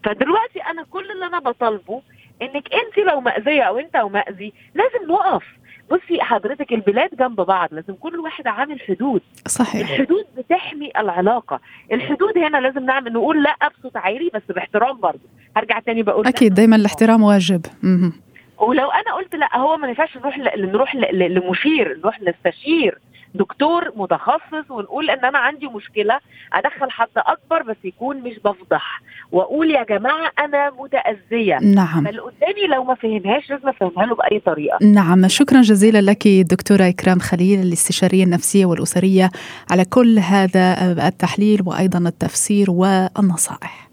فدلوقتي 0.04 0.60
أنا 0.70 0.84
كل 0.90 1.10
اللي 1.10 1.26
أنا 1.26 1.38
بطالبه 1.38 2.02
إنك 2.42 2.64
أنت 2.74 3.06
لو 3.12 3.20
مأذية 3.20 3.62
أو 3.62 3.78
أنت 3.78 3.96
أو 3.96 4.08
مأذي 4.08 4.52
لازم 4.74 5.12
نقف. 5.12 5.44
بصي 5.90 6.22
حضرتك 6.22 6.72
البلاد 6.72 7.10
جنب 7.18 7.36
بعض 7.36 7.68
لازم 7.72 7.94
كل 7.94 8.18
واحد 8.20 8.46
عامل 8.46 8.80
حدود. 8.80 9.20
صحيح. 9.46 9.90
الحدود 9.90 10.24
بتحمي 10.36 10.90
العلاقة. 10.98 11.60
الحدود 11.92 12.38
هنا 12.38 12.58
لازم 12.58 12.84
نعمل 12.84 13.12
نقول 13.12 13.42
لا 13.42 13.56
بصوت 13.78 13.96
عالي 13.96 14.30
بس 14.34 14.42
باحترام 14.48 15.00
برضه. 15.00 15.28
هرجع 15.56 15.78
تاني 15.78 16.02
بقول 16.02 16.26
أكيد 16.26 16.54
دايما 16.54 16.76
الاحترام 16.76 17.22
واجب. 17.22 17.66
مم. 17.82 18.12
ولو 18.58 18.90
أنا 18.90 19.14
قلت 19.14 19.34
لا 19.34 19.56
هو 19.58 19.76
ما 19.76 19.88
ينفعش 19.88 20.16
نروح 20.16 20.38
نروح 20.56 20.94
لمشير 20.94 21.98
نروح 21.98 22.20
نستشير 22.22 22.98
دكتور 23.34 23.92
متخصص 23.96 24.70
ونقول 24.70 25.10
إن 25.10 25.24
أنا 25.24 25.38
عندي 25.38 25.66
مشكلة 25.66 26.18
أدخل 26.52 26.90
حد 26.90 27.08
أكبر 27.16 27.62
بس 27.62 27.76
يكون 27.84 28.16
مش 28.16 28.38
بفضح. 28.44 29.02
وأقول 29.32 29.70
يا 29.70 29.84
جماعة 29.84 30.32
أنا 30.38 30.70
متأذية. 30.70 31.58
نعم. 31.62 32.04
فاللي 32.04 32.20
قدامي 32.20 32.66
لو 32.74 32.84
ما 32.84 32.94
فهمهاش 32.94 33.50
لازم 33.50 33.68
أفهمها 33.68 34.06
له 34.06 34.14
بأي 34.14 34.38
طريقة. 34.38 34.78
نعم. 34.82 35.28
شكرا 35.28 35.60
جزيلا 35.60 36.00
لك 36.10 36.28
دكتورة 36.28 36.88
إكرام 36.88 37.18
خليل 37.18 37.60
الاستشارية 37.60 38.24
النفسية 38.24 38.66
والأسرية 38.66 39.30
على 39.70 39.84
كل 39.84 40.18
هذا 40.18 40.92
التحليل 41.08 41.60
وأيضا 41.66 41.98
التفسير 41.98 42.70
والنصائح. 42.70 43.88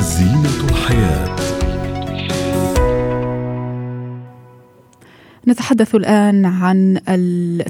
زينة 0.00 0.70
الحياة. 0.70 1.51
نتحدث 5.48 5.94
الآن 5.94 6.44
عن 6.46 7.00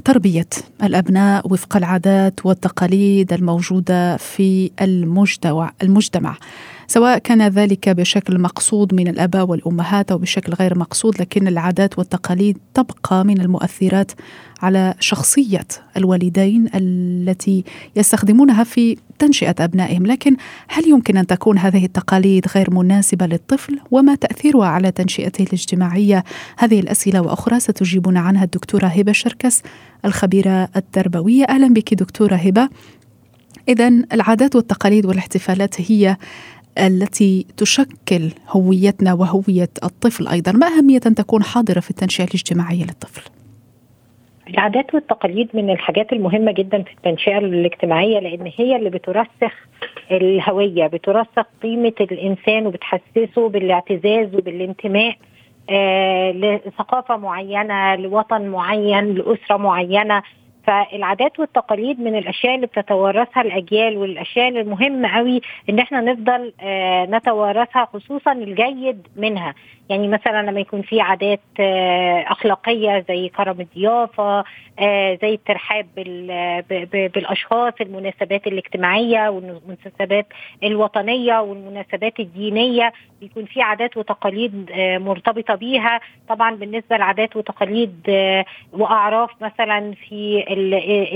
تربية 0.05 0.47
الأبناء 0.83 1.53
وفق 1.53 1.77
العادات 1.77 2.45
والتقاليد 2.45 3.33
الموجودة 3.33 4.17
في 4.17 4.71
المجتمع 4.81 5.71
المجتمع. 5.83 6.37
سواء 6.87 7.17
كان 7.17 7.47
ذلك 7.47 7.89
بشكل 7.89 8.39
مقصود 8.39 8.93
من 8.93 9.07
الأباء 9.07 9.45
والأمهات 9.45 10.11
أو 10.11 10.17
بشكل 10.17 10.53
غير 10.53 10.77
مقصود 10.77 11.21
لكن 11.21 11.47
العادات 11.47 11.99
والتقاليد 11.99 12.57
تبقى 12.73 13.25
من 13.25 13.41
المؤثرات 13.41 14.11
على 14.61 14.93
شخصية 14.99 15.67
الوالدين 15.97 16.69
التي 16.75 17.63
يستخدمونها 17.95 18.63
في 18.63 18.97
تنشئة 19.25 19.55
أبنائهم، 19.59 20.05
لكن 20.05 20.35
هل 20.67 20.87
يمكن 20.87 21.17
أن 21.17 21.27
تكون 21.27 21.57
هذه 21.57 21.85
التقاليد 21.85 22.47
غير 22.55 22.73
مناسبة 22.73 23.25
للطفل؟ 23.25 23.79
وما 23.91 24.15
تأثيرها 24.15 24.67
على 24.67 24.91
تنشئته 24.91 25.43
الاجتماعية؟ 25.43 26.23
هذه 26.57 26.79
الأسئلة 26.79 27.21
وأخرى 27.21 27.59
ستجيبنا 27.59 28.19
عنها 28.19 28.43
الدكتورة 28.43 28.87
هبة 28.87 29.11
شركس 29.11 29.61
الخبيرة 30.05 30.69
التربوية. 30.75 31.45
أهلا 31.49 31.73
بك 31.73 31.93
دكتورة 31.93 32.35
هبة. 32.35 32.69
إذا 33.69 33.87
العادات 33.87 34.55
والتقاليد 34.55 35.05
والاحتفالات 35.05 35.91
هي 35.91 36.17
التي 36.77 37.45
تشكل 37.57 38.31
هويتنا 38.49 39.13
وهوية 39.13 39.69
الطفل 39.83 40.27
أيضا 40.27 40.51
ما 40.51 40.67
أهمية 40.67 41.01
أن 41.05 41.15
تكون 41.15 41.43
حاضرة 41.43 41.79
في 41.79 41.89
التنشئة 41.89 42.23
الاجتماعية 42.23 42.83
للطفل؟ 42.83 43.21
العادات 44.49 44.93
والتقاليد 44.95 45.49
من 45.53 45.69
الحاجات 45.69 46.13
المهمة 46.13 46.51
جدا 46.51 46.83
في 46.83 46.93
التنشئة 46.93 47.37
الاجتماعية 47.37 48.19
لأن 48.19 48.51
هي 48.57 48.75
اللي 48.75 48.89
بترسخ 48.89 49.67
الهوية 50.11 50.87
بترسخ 50.87 51.45
قيمة 51.63 51.93
الإنسان 52.01 52.67
وبتحسسه 52.67 53.49
بالاعتزاز 53.49 54.35
وبالانتماء 54.35 55.15
آه 55.69 56.31
لثقافة 56.31 57.17
معينة 57.17 57.95
لوطن 57.95 58.47
معين 58.47 59.13
لأسرة 59.13 59.57
معينة. 59.57 60.23
فالعادات 60.67 61.39
والتقاليد 61.39 61.99
من 61.99 62.15
الأشياء 62.15 62.55
اللي 62.55 62.67
بتتوارثها 62.67 63.41
الأجيال 63.41 63.97
والأشياء 63.97 64.47
المهمه 64.49 65.17
قوي 65.17 65.41
إن 65.69 65.79
إحنا 65.79 66.01
نفضل 66.01 66.53
آه 66.61 67.05
نتوارثها 67.05 67.85
خصوصا 67.85 68.31
الجيد 68.31 69.07
منها. 69.15 69.53
يعني 69.89 70.07
مثلا 70.07 70.41
لما 70.51 70.59
يكون 70.59 70.81
في 70.81 71.01
عادات 71.01 71.39
آه 71.59 72.25
أخلاقية 72.27 73.05
زي 73.07 73.29
كرم 73.29 73.61
الضيافة 73.61 74.43
آه 74.79 75.17
زي 75.21 75.33
الترحاب 75.33 75.85
بالأشخاص 77.13 77.73
المناسبات 77.81 78.47
الاجتماعية 78.47 79.29
والمناسبات 79.29 80.27
الوطنية 80.63 81.39
والمناسبات 81.41 82.19
الدينية 82.19 82.93
بيكون 83.21 83.45
في 83.45 83.61
عادات 83.61 83.97
وتقاليد 83.97 84.71
مرتبطة 84.77 85.55
بيها. 85.55 85.99
طبعا 86.29 86.55
بالنسبة 86.55 86.97
لعادات 86.97 87.35
وتقاليد 87.35 87.93
وأعراف 88.73 89.29
مثلا 89.41 89.93
في 90.09 90.45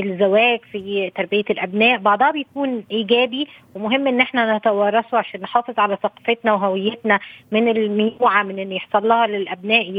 الزواج 0.04 0.60
في 0.72 1.12
تربية 1.16 1.44
الأبناء 1.50 1.98
بعضها 1.98 2.32
بيكون 2.32 2.84
إيجابي 2.92 3.48
ومهم 3.76 4.08
إن 4.08 4.22
إحنا 4.22 4.58
نتوارثه 4.58 5.18
عشان 5.18 5.42
نحافظ 5.42 5.80
على 5.80 5.98
ثقافتنا 6.04 6.54
وهويتنا 6.54 7.20
من 7.52 7.70
الميوعة 7.70 8.44
من 8.44 8.60
إن 8.60 8.72
يحصل 8.72 9.08
لها 9.08 9.28
للأبناء 9.28 9.90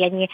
يعني 0.00 0.28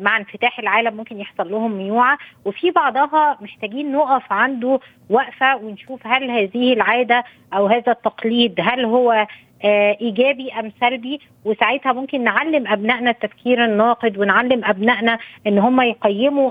مع 0.00 0.16
انفتاح 0.16 0.58
العالم 0.58 0.96
ممكن 0.96 1.20
يحصل 1.20 1.50
لهم 1.50 1.72
ميوعة. 1.72 2.18
وفي 2.44 2.70
بعضها 2.70 3.38
محتاجين 3.40 3.92
نقف 3.92 4.32
عنده 4.32 4.80
وقفة 5.10 5.56
ونشوف 5.56 6.06
هل 6.06 6.30
هذه 6.30 6.72
العادة 6.72 7.24
أو 7.54 7.66
هذا 7.66 7.92
التقليد 7.92 8.54
هل 8.60 8.84
هو 8.84 9.12
آه 9.12 9.26
إيجابي 9.64 10.52
أم 10.52 10.72
سلبي 10.80 11.20
وساعتها 11.44 11.92
ممكن 11.92 12.24
نعلم 12.24 12.66
أبنائنا 12.66 13.10
التفكير 13.10 13.64
الناقد 13.64 14.18
ونعلم 14.18 14.64
أبنائنا 14.64 15.18
إن 15.46 15.58
هم 15.58 15.80
يقيموا 15.80 16.50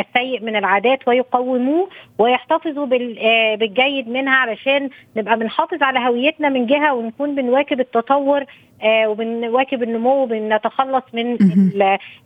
السيء 0.00 0.42
من 0.42 0.56
العادات 0.56 1.08
ويقوموه 1.08 1.88
ويحتفظوا 2.18 2.86
آه 3.20 3.54
بالجيد 3.54 4.08
منها 4.08 4.34
علشان 4.36 4.90
نبقى 5.16 5.38
بنحافظ 5.38 5.82
على 5.82 5.98
هويتنا 5.98 6.48
من 6.48 6.66
جهة 6.66 6.94
ونكون 6.94 7.34
بنواكب 7.34 7.80
التطور 7.80 8.40
آه 8.40 8.46
وبنواكب 8.84 9.82
النمو 9.82 10.22
وبنتخلص 10.22 11.02
من 11.12 11.38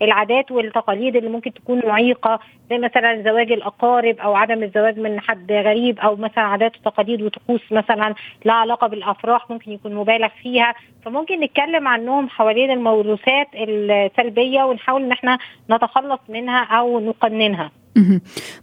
العادات 0.03 0.53
والتقاليد 0.53 1.17
اللي 1.17 1.29
ممكن 1.29 1.53
تكون 1.53 1.83
معيقة 1.87 2.41
زي 2.71 2.79
مثلا 2.79 3.23
زواج 3.23 3.53
الأقارب 3.53 4.19
أو 4.19 4.35
عدم 4.35 4.63
الزواج 4.63 4.99
من 4.99 5.21
حد 5.21 5.53
غريب 5.53 5.99
أو 5.99 6.17
مثلا 6.17 6.45
عادات 6.45 6.77
وتقاليد 6.77 7.23
وطقوس 7.23 7.61
مثلا 7.71 8.15
لها 8.45 8.55
علاقة 8.55 8.87
بالأفراح 8.87 9.51
ممكن 9.51 9.73
يكون 9.73 9.95
مبالغ 9.95 10.29
فيها. 10.43 10.75
فممكن 11.05 11.41
نتكلم 11.41 11.89
عنهم 11.89 12.29
حوالين 12.29 12.71
الموروثات 12.71 13.49
السلبية 13.55 14.63
ونحاول 14.63 15.03
إن 15.03 15.13
إحنا 15.13 15.39
نتخلص 15.71 16.21
منها 16.29 16.65
أو 16.65 17.01
نقننها. 17.01 17.71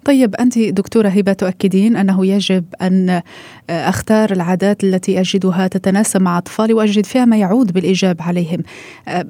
طيب 0.05 0.35
أنت 0.35 0.59
دكتورة 0.59 1.09
هبة 1.09 1.33
تؤكدين 1.33 1.95
أنه 1.95 2.25
يجب 2.25 2.65
أن 2.81 3.21
أختار 3.69 4.31
العادات 4.31 4.83
التي 4.83 5.19
أجدها 5.19 5.67
تتناسب 5.67 6.21
مع 6.21 6.37
أطفالي 6.37 6.73
وأجد 6.73 7.05
فيها 7.05 7.25
ما 7.25 7.37
يعود 7.37 7.73
بالإيجاب 7.73 8.21
عليهم. 8.21 8.63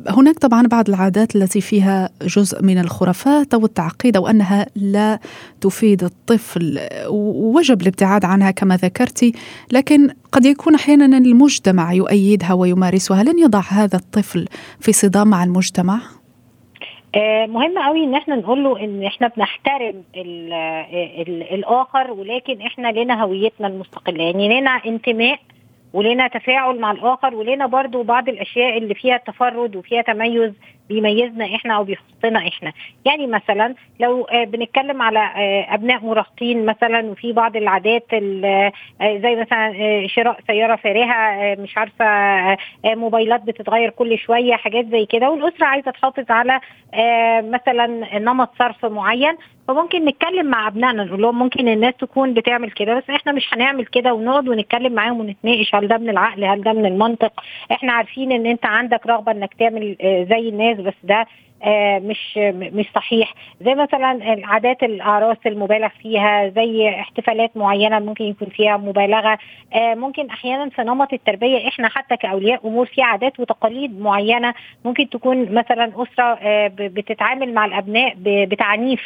هناك 0.07 0.39
طبعا 0.39 0.67
بعض 0.67 0.89
العادات 0.89 1.35
التي 1.35 1.61
فيها 1.61 2.09
جزء 2.21 2.63
من 2.63 2.77
الخرافات 2.77 3.53
أو 3.53 3.65
التعقيد 3.65 4.17
أو 4.17 4.27
أنها 4.27 4.67
لا 4.75 5.19
تفيد 5.61 6.03
الطفل. 6.03 6.79
ووجب 7.07 7.81
الابتعاد 7.81 8.25
عنها 8.25 8.51
كما 8.51 8.77
ذكرتي 8.77 9.33
لكن 9.71 10.09
قد 10.31 10.45
يكون 10.45 10.75
أحيانا 10.75 11.17
المجتمع 11.17 11.93
يؤيدها 11.93 12.53
ويمارسها. 12.53 13.23
لن 13.23 13.39
يضع 13.39 13.63
هذا 13.67 13.97
الطفل 13.97 14.47
في 14.79 14.93
صدام 14.93 15.27
مع 15.27 15.43
المجتمع؟ 15.43 16.01
آه 17.15 17.45
مهم 17.45 17.79
قوي 17.79 18.03
إن 18.03 18.15
إحنا 18.15 18.35
نقول 18.35 18.63
له 18.63 18.79
إن 18.83 19.03
إحنا 19.03 19.27
بنحترم 19.27 20.03
ال 20.15 20.53
ال 21.27 21.53
الآخر 21.53 22.11
ولكن 22.11 22.61
إحنا 22.61 22.87
لنا 22.91 23.23
هويتنا 23.23 23.67
المستقلة. 23.67 24.23
يعني 24.23 24.59
لنا 24.59 24.69
انتماء 24.71 25.39
ولنا 25.93 26.27
تفاعل 26.27 26.79
مع 26.79 26.91
الآخر 26.91 27.35
ولنا 27.35 27.65
برضو 27.65 28.03
بعض 28.03 28.29
الأشياء 28.29 28.77
اللي 28.77 28.93
فيها 28.93 29.17
تفرد 29.17 29.75
وفيها 29.75 30.01
تميز 30.01 30.53
بيميزنا 30.91 31.55
إحنا 31.55 31.73
أو 31.75 31.83
بيخصنا 31.83 32.47
إحنا. 32.47 32.71
يعني 33.05 33.27
مثلا 33.27 33.75
لو 33.99 34.23
آه، 34.23 34.43
بنتكلم 34.43 35.01
على 35.01 35.19
آه، 35.19 35.73
أبناء 35.73 36.05
مراهقين 36.05 36.65
مثلا 36.65 37.05
وفي 37.05 37.33
بعض 37.33 37.55
العادات 37.55 38.05
ال- 38.13 38.45
آه، 39.01 39.17
زي 39.17 39.35
مثلا 39.35 39.73
شراء 40.07 40.39
سيارة 40.47 40.75
فارهة 40.75 41.55
مش 41.55 41.77
عارفة 41.77 42.05
موبايلات 42.85 43.41
بتتغير 43.43 43.89
كل 43.89 44.17
شوية 44.17 44.53
حاجات 44.55 44.85
زي 44.85 45.05
كده. 45.05 45.29
والأسرة 45.29 45.65
عايزة 45.65 45.91
تحافظ 45.91 46.25
على 46.31 46.59
مثلا 47.49 48.17
نمط 48.19 48.49
صرف 48.59 48.85
معين. 48.85 49.35
فممكن 49.67 50.05
نتكلم 50.05 50.45
مع 50.45 50.67
أبنائنا 50.67 51.03
نقول 51.03 51.21
لهم 51.21 51.39
ممكن 51.39 51.67
الناس 51.67 51.93
تكون 51.99 52.33
بتعمل 52.33 52.71
كده 52.71 52.93
بس 52.95 53.09
إحنا 53.09 53.31
مش 53.31 53.53
هنعمل 53.53 53.85
كده. 53.85 54.13
ونقعد 54.13 54.47
ونتكلم 54.49 54.93
معاهم 54.93 55.19
ونتناقش 55.19 55.75
هل 55.75 55.87
ده 55.87 55.97
من 55.97 56.09
العقل 56.09 56.43
هل 56.43 56.61
ده 56.63 56.73
من 56.73 56.85
المنطق. 56.85 57.43
إحنا 57.71 57.93
عارفين 57.93 58.31
إن 58.31 58.45
أنت 58.45 58.65
عندك 58.65 59.07
رغبة 59.07 59.31
إنك 59.31 59.53
تعمل 59.53 59.95
زي 60.29 60.49
الناس 60.49 60.79
بس 60.81 60.93
ده 61.03 61.25
آه، 61.63 61.99
مش 61.99 62.37
مش 62.53 62.85
صحيح. 62.95 63.33
زي 63.61 63.75
مثلا 63.75 64.33
العادات 64.33 64.83
الأعراس 64.83 65.37
المبالغ 65.45 65.87
فيها 66.01 66.49
زي 66.49 66.89
احتفالات 66.89 67.57
معينة 67.57 67.99
ممكن 67.99 68.25
يكون 68.25 68.47
فيها 68.47 68.77
مبالغة. 68.77 69.37
آه، 69.73 69.95
ممكن 69.95 70.29
أحيانا 70.29 70.69
في 70.69 70.81
نمط 70.81 71.13
التربية. 71.13 71.67
إحنا 71.67 71.89
حتى 71.89 72.17
كأولياء 72.17 72.67
أمور 72.67 72.85
في 72.85 73.01
عادات 73.01 73.39
وتقاليد 73.39 73.99
معينة 74.01 74.53
ممكن 74.85 75.09
تكون 75.09 75.53
مثلا 75.53 75.91
أسرة 75.95 76.37
آه، 76.41 76.71
بتتعامل 76.77 77.53
مع 77.53 77.65
الأبناء 77.65 78.15
بتعنيف. 78.25 79.01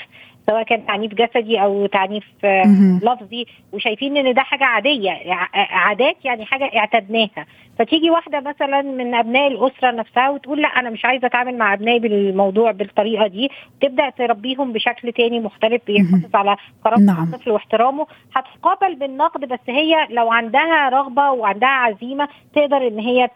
سواء 0.47 0.63
كان 0.63 0.85
تعنيف 0.85 1.13
جسدي 1.13 1.61
أو 1.61 1.85
تعنيف 1.85 2.23
آه،. 2.43 2.99
لفظي 3.03 3.45
وشايفين 3.73 4.17
إن 4.17 4.33
ده 4.33 4.41
حاجة 4.41 4.63
عادية 4.63 5.11
عادات 5.53 6.15
يعني 6.25 6.45
حاجة 6.45 6.71
اعتدناها 6.77 7.45
فتيجي 7.79 8.09
واحدة 8.09 8.39
مثلا 8.39 8.81
من 8.81 9.15
أبناء 9.15 9.47
الأسرة 9.47 9.91
نفسها 9.91 10.29
وتقول 10.29 10.61
لا 10.61 10.67
أنا 10.67 10.89
مش 10.89 11.05
عايزة 11.05 11.27
أتعامل 11.27 11.57
مع 11.57 11.73
ابنائي 11.73 11.99
بالموضوع 11.99 12.71
بالطريقة 12.71 13.27
دي 13.27 13.49
تبدأ 13.81 14.09
تربيهم 14.09 14.73
بشكل 14.73 15.11
تاني 15.11 15.39
مختلف 15.39 15.81
بيحافظ 15.87 16.35
على 16.35 16.57
كرامه 16.83 17.05
نعم. 17.05 17.23
الطفل 17.23 17.51
واحترامه 17.51 18.07
هتقابل 18.35 18.95
بالنقد 18.95 19.45
بس 19.45 19.59
هي 19.67 20.07
لو 20.09 20.31
عندها 20.31 20.89
رغبة 20.89 21.31
وعندها 21.31 21.69
عزيمة 21.69 22.27
تقدر 22.55 22.87
إن 22.87 22.99
هي 22.99 23.29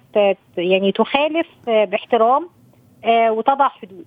يعني 0.57 0.91
تخالف 0.91 1.47
آه، 1.67 1.85
باحترام 1.85 2.49
آه، 3.05 3.31
وتضع 3.31 3.67
حدود 3.67 4.05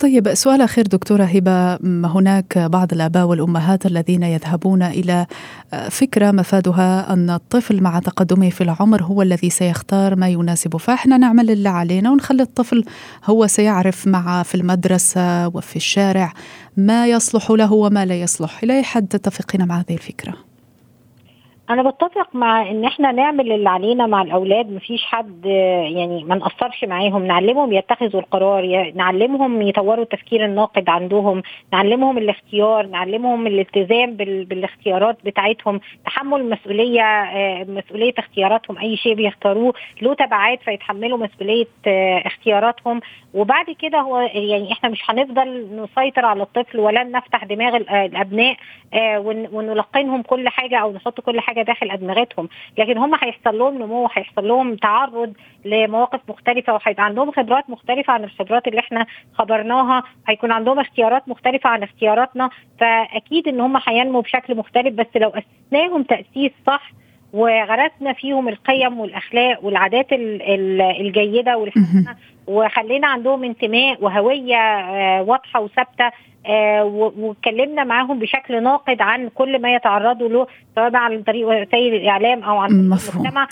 طيب 0.00 0.34
سؤال 0.34 0.62
أخير 0.62 0.86
دكتورة 0.86 1.24
هبة. 1.24 1.74
هناك 2.06 2.58
بعض 2.58 2.92
الآباء 2.92 3.24
والأمهات 3.26 3.86
الذين 3.86 4.22
يذهبون 4.22 4.82
إلى 4.82 5.26
آه، 5.72 5.88
فكرة 5.88 6.30
مفادها 6.30 7.12
أن 7.12 7.30
الطفل 7.30 7.82
مع 7.82 7.98
تقدمه 7.98 8.50
في 8.50 8.60
العمر 8.60 9.02
هو 9.02 9.22
الذي 9.22 9.50
سيختار 9.50 10.16
ما 10.16 10.28
يناسبه. 10.28 10.78
فإحنا 10.78 11.16
نعمل 11.16 11.50
اللي 11.50 11.68
علينا 11.68 12.10
ونخلي 12.10 12.42
الطفل 12.42 12.84
هو 13.24 13.46
سيعرف 13.46 14.06
مع 14.06 14.42
في 14.42 14.54
المدرسة 14.54 15.48
وفي 15.48 15.76
الشارع 15.76 16.32
ما 16.76 17.06
يصلح 17.06 17.50
له 17.50 17.72
وما 17.72 18.04
لا 18.04 18.14
يصلح. 18.14 18.62
إلى 18.62 18.82
حد 18.82 19.08
تتفقين 19.08 19.66
مع 19.66 19.78
هذه 19.78 19.94
الفكرة؟ 19.94 20.49
أنا 21.70 21.82
بتفق 21.90 22.28
مع 22.34 22.70
إن 22.70 22.84
إحنا 22.84 23.12
نعمل 23.12 23.52
اللي 23.52 23.68
علينا 23.70 24.06
مع 24.06 24.22
الأولاد 24.22 24.70
مفيش 24.72 25.04
حد 25.04 25.44
يعني 25.94 26.24
ما 26.24 26.34
نقصرش 26.34 26.84
معاهم. 26.84 27.26
نعلمهم 27.26 27.72
يتخذوا 27.72 28.20
القرار 28.20 28.92
نعلمهم 28.94 29.62
يطوروا 29.62 30.02
التفكير 30.04 30.44
الناقد 30.44 30.88
عندهم 30.88 31.42
نعلمهم 31.72 32.18
الاختيار 32.18 32.86
نعلمهم 32.86 33.46
الالتزام 33.46 34.16
بال... 34.16 34.44
بالاختيارات 34.44 35.18
بتاعتهم. 35.24 35.80
تحمل 36.06 36.50
مسؤولية 36.50 37.02
آه، 37.02 37.64
مسؤولية 37.64 38.14
اختياراتهم. 38.18 38.78
أي 38.78 38.96
شيء 38.96 39.14
بيختاروه 39.14 39.74
له 40.02 40.14
تبعات 40.14 40.62
فيتحملوا 40.62 41.18
مسؤولية 41.18 41.66
آه، 41.86 42.22
اختياراتهم. 42.26 43.00
وبعد 43.34 43.66
كده 43.78 43.98
هو 44.00 44.20
يعني 44.20 44.72
إحنا 44.72 44.88
مش 44.88 45.02
هنفضل 45.10 45.66
نسيطر 45.76 46.24
على 46.24 46.42
الطفل 46.42 46.80
ولن 46.80 47.12
نفتح 47.12 47.44
دماغ 47.44 47.76
ال- 47.76 47.90
الأبناء 47.90 48.56
آه، 48.94 49.18
ون- 49.20 49.48
ونلقنهم 49.52 50.22
كل 50.22 50.48
حاجة 50.48 50.76
أو 50.78 50.92
نحط 50.92 51.20
كل 51.20 51.40
حاجة 51.40 51.59
داخل 51.62 51.90
أدمغتهم 51.90 52.48
لكن 52.78 52.98
هم 52.98 53.14
هيحصل 53.14 53.58
لهم 53.58 53.78
نمو 53.82 54.08
هيحصل 54.14 54.48
لهم 54.48 54.76
تعرض 54.76 55.32
لمواقف 55.64 56.20
مختلفة 56.28 56.72
وهيبقى 56.74 57.04
عندهم 57.04 57.30
خبرات 57.32 57.70
مختلفة 57.70 58.12
عن 58.12 58.24
الخبرات 58.24 58.68
اللي 58.68 58.80
إحنا 58.80 59.06
خبرناها 59.34 60.02
هيكون 60.28 60.52
عندهم 60.52 60.78
اختيارات 60.80 61.28
مختلفة 61.28 61.70
عن 61.70 61.82
اختياراتنا 61.82 62.50
فأكيد 62.80 63.48
إن 63.48 63.60
هم 63.60 63.80
هينمو 63.88 64.20
بشكل 64.20 64.54
مختلف 64.56 64.94
بس 64.94 65.06
لو 65.16 65.28
اسسناهم 65.30 66.02
تأسيس 66.02 66.52
صح 66.66 66.90
وغرسنا 67.32 68.12
فيهم 68.12 68.48
القيم 68.48 69.00
والأخلاق 69.00 69.64
والعادات 69.64 70.12
ال- 70.12 70.42
ال- 70.42 70.80
الجيدة 71.06 71.56
والحسنة 71.58 72.16
وخلينا 72.46 73.06
عندهم 73.06 73.44
انتماء 73.44 74.04
وهوية 74.04 74.56
آه، 74.56 75.22
واضحة 75.22 75.60
وثابتة 75.60 76.10
واتكلمنا 76.84 77.84
معاهم 77.84 78.18
بشكل 78.18 78.62
ناقد 78.62 79.00
عن 79.00 79.28
كل 79.34 79.62
ما 79.62 79.74
يتعرضوا 79.74 80.28
له 80.28 80.46
سواء 80.76 80.96
عن 80.96 81.22
طريق 81.22 81.46
وسائل 81.48 81.94
الإعلام 81.94 82.42
أو 82.42 82.56
عن. 82.58 82.70
المجتمع. 82.70 83.48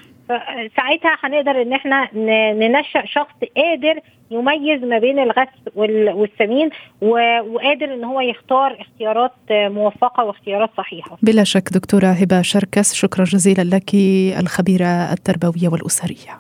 ساعتها 0.77 1.17
هنقدر 1.25 1.63
إن 1.63 1.73
إحنا 1.73 2.09
ننشأ 2.55 3.03
شخص 3.07 3.35
قادر 3.57 4.01
يميز 4.31 4.85
ما 4.85 4.99
بين 4.99 5.19
الغث 5.19 5.49
وال- 5.75 6.13
والسمين 6.13 6.71
وقادر 7.03 7.95
إن 7.95 8.05
هو 8.05 8.21
يختار 8.21 8.77
اختيارات 8.81 9.33
آه، 9.51 9.69
موفقة 9.69 10.25
واختيارات 10.25 10.71
صحيحة. 10.77 11.19
بلا 11.23 11.45
شك 11.45 11.69
دكتورة 11.73 12.07
هبة 12.07 12.43
شركس 12.43 12.95
شكرا 12.95 13.25
جزيلا 13.25 13.63
لك 13.77 13.95
الخبيرة 14.41 14.87
التربوية 15.13 15.69
والأسرية. 15.73 16.39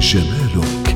جمالك 0.00 0.87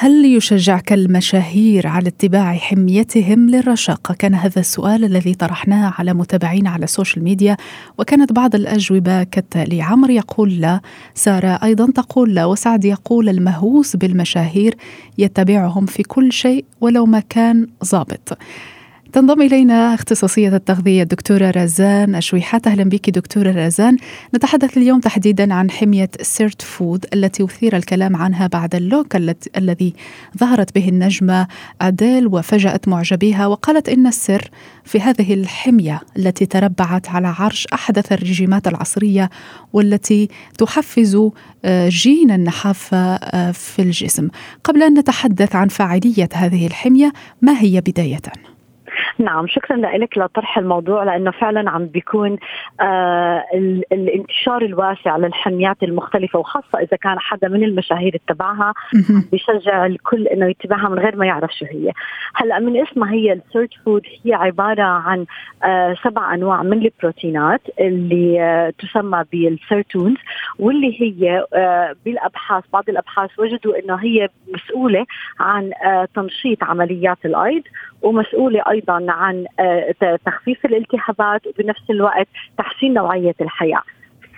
هل 0.00 0.24
يشجعك 0.24 0.92
المشاهير 0.92 1.86
على 1.86 2.08
اتباع 2.08 2.54
حميتهم 2.54 3.50
للرشاقة؟ 3.50 4.14
كان 4.14 4.34
هذا 4.34 4.60
السؤال 4.60 5.04
الذي 5.04 5.34
طرحناه 5.34 5.94
على 5.98 6.14
متابعينا 6.14 6.70
على 6.70 6.84
ال 6.84 6.90
social 6.90 7.24
media 7.24 7.56
وكانت 7.98 8.32
بعض 8.32 8.54
الأجوبة 8.54 9.22
كالتالي 9.22 9.82
عمرو 9.82 10.12
يقول 10.12 10.60
لا 10.60 10.80
سارة 11.14 11.58
أيضا 11.62 11.90
تقول 11.90 12.34
لا 12.34 12.44
وسعد 12.44 12.84
يقول 12.84 13.28
المهووس 13.28 13.96
بالمشاهير 13.96 14.74
يتبعهم 15.18 15.86
في 15.86 16.02
كل 16.02 16.32
شيء 16.32 16.64
ولو 16.80 17.06
ما 17.06 17.20
كان 17.20 17.66
ضابط 17.84 18.38
تنضم 19.12 19.42
إلينا 19.42 19.94
اختصاصية 19.94 20.56
التغذية 20.56 21.02
الدكتورة 21.02 21.50
رزان 21.50 22.14
أشويحات 22.14 22.66
أهلا 22.66 22.84
بك 22.84 23.10
دكتورة 23.10 23.66
رزان. 23.66 23.96
نتحدث 24.34 24.76
اليوم 24.76 25.00
تحديدا 25.00 25.54
عن 25.54 25.70
حمية 25.70 26.10
sirtfood 26.22 27.06
التي 27.14 27.44
أثير 27.44 27.76
الكلام 27.76 28.16
عنها 28.16 28.46
بعد 28.46 28.74
ال 28.74 28.82
look 28.82 29.16
الذي 29.56 29.94
ظهرت 30.38 30.74
به 30.74 30.88
النجمة 30.88 31.46
أديل 31.80 32.26
وفجأت 32.26 32.88
معجبيها 32.88 33.46
وقالت 33.46 33.88
إن 33.88 34.06
السر 34.06 34.50
في 34.84 35.00
هذه 35.00 35.34
الحمية 35.34 36.00
التي 36.16 36.46
تربعت 36.46 37.08
على 37.08 37.34
عرش 37.38 37.66
أحدث 37.72 38.12
الرجيمات 38.12 38.68
العصرية 38.68 39.30
والتي 39.72 40.28
تحفز 40.58 41.30
آه، 41.64 41.88
جين 41.88 42.30
النحافة 42.30 43.14
آه، 43.14 43.50
في 43.50 43.82
الجسم. 43.82 44.28
قبل 44.64 44.82
أن 44.82 44.98
نتحدث 44.98 45.56
عن 45.56 45.68
فاعلية 45.68 46.28
هذه 46.32 46.66
الحمية 46.66 47.12
ما 47.42 47.60
هي 47.60 47.80
بدايةً؟ 47.80 48.57
نعم 49.18 49.46
شكرا 49.46 49.76
لك 49.76 50.18
لطرح 50.18 50.58
الموضوع 50.58 51.04
لأنه 51.04 51.30
فعلا 51.30 51.70
عم 51.70 51.86
بيكون 51.86 52.36
آه 52.80 53.44
ال- 53.54 53.84
الانتشار 53.92 54.62
الواسع 54.62 55.16
للحميات 55.16 55.82
المختلفة 55.82 56.38
وخاصة 56.38 56.78
إذا 56.78 56.96
كان 56.96 57.18
حدا 57.18 57.48
من 57.48 57.64
المشاهير 57.64 58.14
اتبعها 58.14 58.74
مهم. 58.94 59.24
بيشجع 59.32 59.86
الكل 59.86 60.26
إنه 60.26 60.46
يتبعها 60.46 60.88
من 60.88 60.98
غير 60.98 61.16
ما 61.16 61.26
يعرف 61.26 61.50
شو 61.52 61.64
هي. 61.64 61.92
هلأ 62.34 62.58
من 62.58 62.76
اسمها 62.82 63.12
هي 63.12 63.32
ال 63.32 63.74
sirtfood 63.84 64.02
هي 64.24 64.34
عبارة 64.34 64.82
عن 64.82 65.26
آه 65.64 65.94
سبع 66.04 66.34
أنواع 66.34 66.62
من 66.62 66.82
البروتينات 66.82 67.60
اللي 67.80 68.42
آه 68.42 68.72
تسمى 68.78 69.24
بال 69.32 69.49
sirtuins 69.49 70.16
واللي 70.58 71.02
هي 71.02 71.44
آه 71.54 71.96
بالأبحاث 72.04 72.64
بعض 72.72 72.84
الأبحاث 72.88 73.30
وجدوا 73.38 73.78
إنه 73.78 73.94
هي 73.94 74.28
مسؤولة 74.54 75.06
عن 75.40 75.70
آه 75.84 76.08
تنشيط 76.14 76.64
عمليات 76.64 77.18
الأيض 77.24 77.62
ومسؤولة 78.02 78.62
أيضا 78.70 79.06
عن 79.10 79.46
آه 79.60 80.16
تخفيف 80.26 80.64
الالتهابات 80.64 81.46
وبنفس 81.46 81.90
الوقت 81.90 82.28
تحسين 82.58 82.94
نوعية 82.94 83.34
الحياة. 83.40 83.82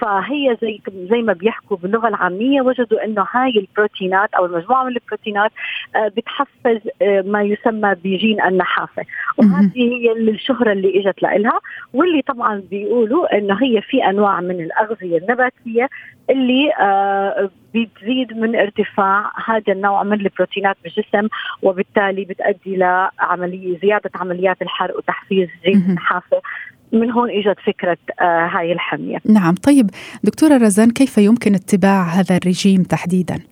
فهي 0.00 0.56
زي 0.62 0.80
زي 1.10 1.22
ما 1.22 1.32
بيحكوا 1.32 1.76
باللغة 1.76 2.08
العامية 2.08 2.60
وجدوا 2.62 3.04
إنه 3.04 3.26
هاي 3.32 3.50
البروتينات 3.50 4.34
أو 4.34 4.46
المجموعة 4.46 4.84
من 4.84 4.92
البروتينات 4.96 5.50
آه، 5.96 6.08
بتحفز 6.08 6.80
آه، 7.02 7.20
ما 7.26 7.42
يسمى 7.42 7.94
بجين 8.04 8.42
النحافة. 8.42 9.04
وهذه 9.38 9.70
هي 9.76 10.12
الشهرة 10.12 10.72
اللي 10.72 11.00
إجت 11.00 11.22
لها 11.22 11.60
واللي 11.94 12.22
طبعا 12.22 12.62
بيقولوا 12.70 13.38
إنه 13.38 13.54
هي 13.62 13.82
في 13.82 14.04
أنواع 14.04 14.40
من 14.40 14.60
الأغذية 14.60 15.18
النباتية 15.18 15.88
اللي 16.30 16.72
آه، 16.80 17.50
بتزيد 17.74 18.32
من 18.32 18.56
ارتفاع 18.56 19.32
هذا 19.46 19.72
النوع 19.72 20.02
من 20.02 20.20
البروتينات 20.20 20.76
بالجسم 20.84 21.28
وبالتالي 21.62 22.24
بتؤدي 22.24 22.76
لعملية 22.76 23.78
زيادة 23.78 24.10
عمليات 24.14 24.62
الحرق 24.62 24.96
وتحفيز 24.96 25.48
جين. 25.64 25.84
النحافة. 25.88 26.42
من 26.92 27.10
هون 27.10 27.30
إجت 27.30 27.56
فكرة 27.66 27.98
آه 28.20 28.46
هاي 28.46 28.72
الحمية. 28.72 29.18
نعم 29.24 29.54
طيب 29.54 29.90
دكتورة 30.24 30.56
رزان 30.56 30.90
كيف 30.90 31.18
يمكن 31.18 31.54
اتباع 31.54 32.02
هذا 32.02 32.36
الرجيم 32.36 32.82
تحديدا؟ 32.82 33.49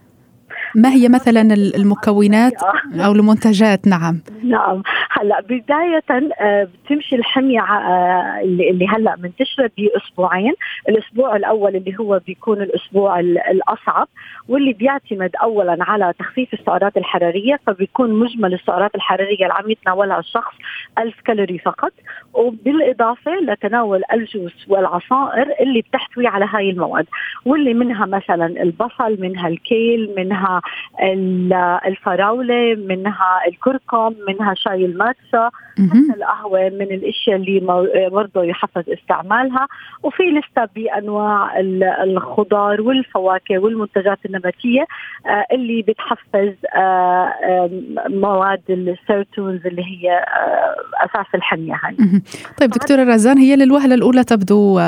ما 0.75 0.89
هي 0.89 1.09
مثلا 1.09 1.41
المكونات 1.55 2.53
أو 2.95 3.13
المنتجات؟ 3.13 3.87
نعم. 3.87 4.21
نعم. 4.43 4.83
هلأ 5.11 5.41
بداية 5.41 6.03
آه، 6.41 6.69
بتمشي 6.85 7.17
الحمية 7.17 7.61
آه، 7.61 8.41
اللي 8.43 8.87
هلأ 8.89 9.17
منتشرة 9.17 9.71
بأسبوعين. 9.79 10.55
الأسبوع 10.89 11.37
الأول 11.37 11.77
اللي 11.77 11.97
هو 12.01 12.21
بيكون 12.27 12.63
الأسبوع 12.63 13.21
الأصعب 13.21 14.09
واللي 14.49 14.73
بيعتمد 14.73 15.31
اولا 15.43 15.77
على 15.81 16.13
تخفيف 16.19 16.55
السعرات 16.55 16.97
الحرارية 16.97 17.61
فبيكون 17.67 18.13
مجمل 18.13 18.55
السعرات 18.55 18.95
الحرارية 18.95 19.43
اللي 19.43 19.55
عم 19.55 19.71
يتناولها 19.71 20.19
الشخص 20.19 20.55
1000 20.99 21.15
كالوري 21.21 21.59
فقط. 21.59 21.93
وبالإضافة 22.35 23.33
لتناول 23.35 24.03
الجوس 24.13 24.69
والعصائر 24.69 25.55
اللي 25.61 25.81
بتحتوي 25.81 26.27
على 26.27 26.47
هاي 26.51 26.71
المواد 26.71 27.07
واللي 27.45 27.75
منها 27.75 28.07
مثلا 28.07 28.47
البصل 28.47 29.21
منها 29.21 29.49
الكيل 29.49 30.15
منها 30.17 30.58
الفراولة 31.87 32.75
منها 32.75 33.41
الكركم 33.49 34.15
منها 34.29 34.55
شاي 34.55 34.85
الماتشا 34.85 35.51
حتى 35.79 36.17
القهوة 36.17 36.69
من 36.69 36.83
الأشياء 36.83 37.37
اللي 37.37 37.61
برضه 38.13 38.45
يحفز 38.45 38.85
استعمالها. 38.89 39.67
وفي 40.03 40.23
لسه 40.23 40.69
بأنواع 40.75 41.61
الخضار 42.03 42.81
والفواكه 42.81 43.59
والمنتجات 43.59 44.19
النباتية 44.27 44.81
آه، 45.27 45.47
اللي 45.53 45.83
بتحفز 45.83 46.55
آه، 46.77 47.71
مواد 48.09 48.63
السيرتونز 48.69 49.67
اللي 49.67 49.83
هي 49.83 50.11
آه، 50.13 51.05
أساس 51.05 51.27
الحمية 51.35 51.81
هاي. 51.85 51.97
طيب 52.61 52.71
دكتورة 52.71 53.05
رزان 53.05 53.39
هي 53.39 53.57
للوهلة 53.57 53.95
الأولى 53.95 54.25
تبدو 54.25 54.81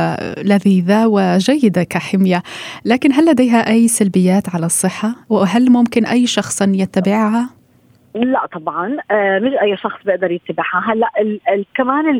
لذيذة 0.44 1.06
وجيدة 1.06 1.82
كحمية. 1.82 2.42
لكن 2.84 3.12
هل 3.12 3.26
لديها 3.26 3.70
أي 3.70 3.88
سلبيات 3.88 4.54
على 4.54 4.66
الصحة؟ 4.66 5.14
وهل 5.28 5.59
ممكن 5.68 6.06
أي 6.06 6.26
شخص 6.26 6.62
يتبعها؟ 6.62 7.59
لا 8.14 8.46
طبعا 8.46 8.96
آه 9.10 9.38
مش 9.38 9.52
أي 9.62 9.76
شخص 9.76 10.04
بيقدر 10.04 10.30
يتبعها. 10.30 10.82
هلأ 10.92 11.10
ال 11.20 11.40
ال 11.48 11.64
كمان 11.74 12.18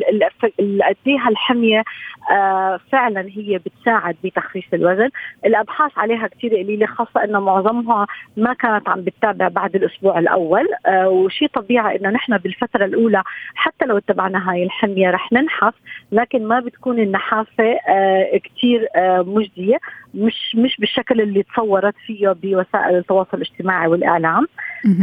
قد 0.83 0.95
الحميه 1.29 1.83
آه 2.31 2.79
فعلا 2.91 3.25
هي 3.29 3.57
بتساعد 3.57 4.15
بتخفيف 4.23 4.73
الوزن. 4.73 5.09
الأبحاث 5.45 5.91
عليها 5.97 6.27
كثير 6.27 6.51
قليلة 6.57 6.85
خاصة 6.85 7.23
إنه 7.23 7.39
معظمها 7.39 8.07
ما 8.37 8.53
كانت 8.53 8.89
عم 8.89 9.01
بتتابع 9.01 9.47
بعد 9.47 9.75
الأسبوع 9.75 10.19
الأول. 10.19 10.67
آه 10.85 11.09
وشيء 11.09 11.47
طبيعي 11.47 11.99
إنه 11.99 12.09
نحن 12.09 12.37
بالفترة 12.37 12.85
الأولى 12.85 13.23
حتى 13.55 13.85
لو 13.85 13.97
اتبعنا 13.97 14.51
هاي 14.51 14.63
الحمية 14.63 15.09
رح 15.11 15.31
ننحف 15.31 15.73
لكن 16.11 16.47
ما 16.47 16.59
بتكون 16.59 16.99
النحافة 16.99 17.77
آه 17.89 18.37
كثير 18.43 18.87
آه 18.95 19.21
مجديه 19.27 19.77
مش 20.13 20.55
مش 20.55 20.77
بالشكل 20.77 21.21
اللي 21.21 21.43
تصورت 21.43 21.95
فيه 22.05 22.31
بوسائل 22.43 22.97
التواصل 22.97 23.37
الاجتماعي 23.37 23.87
والإعلام. 23.87 24.47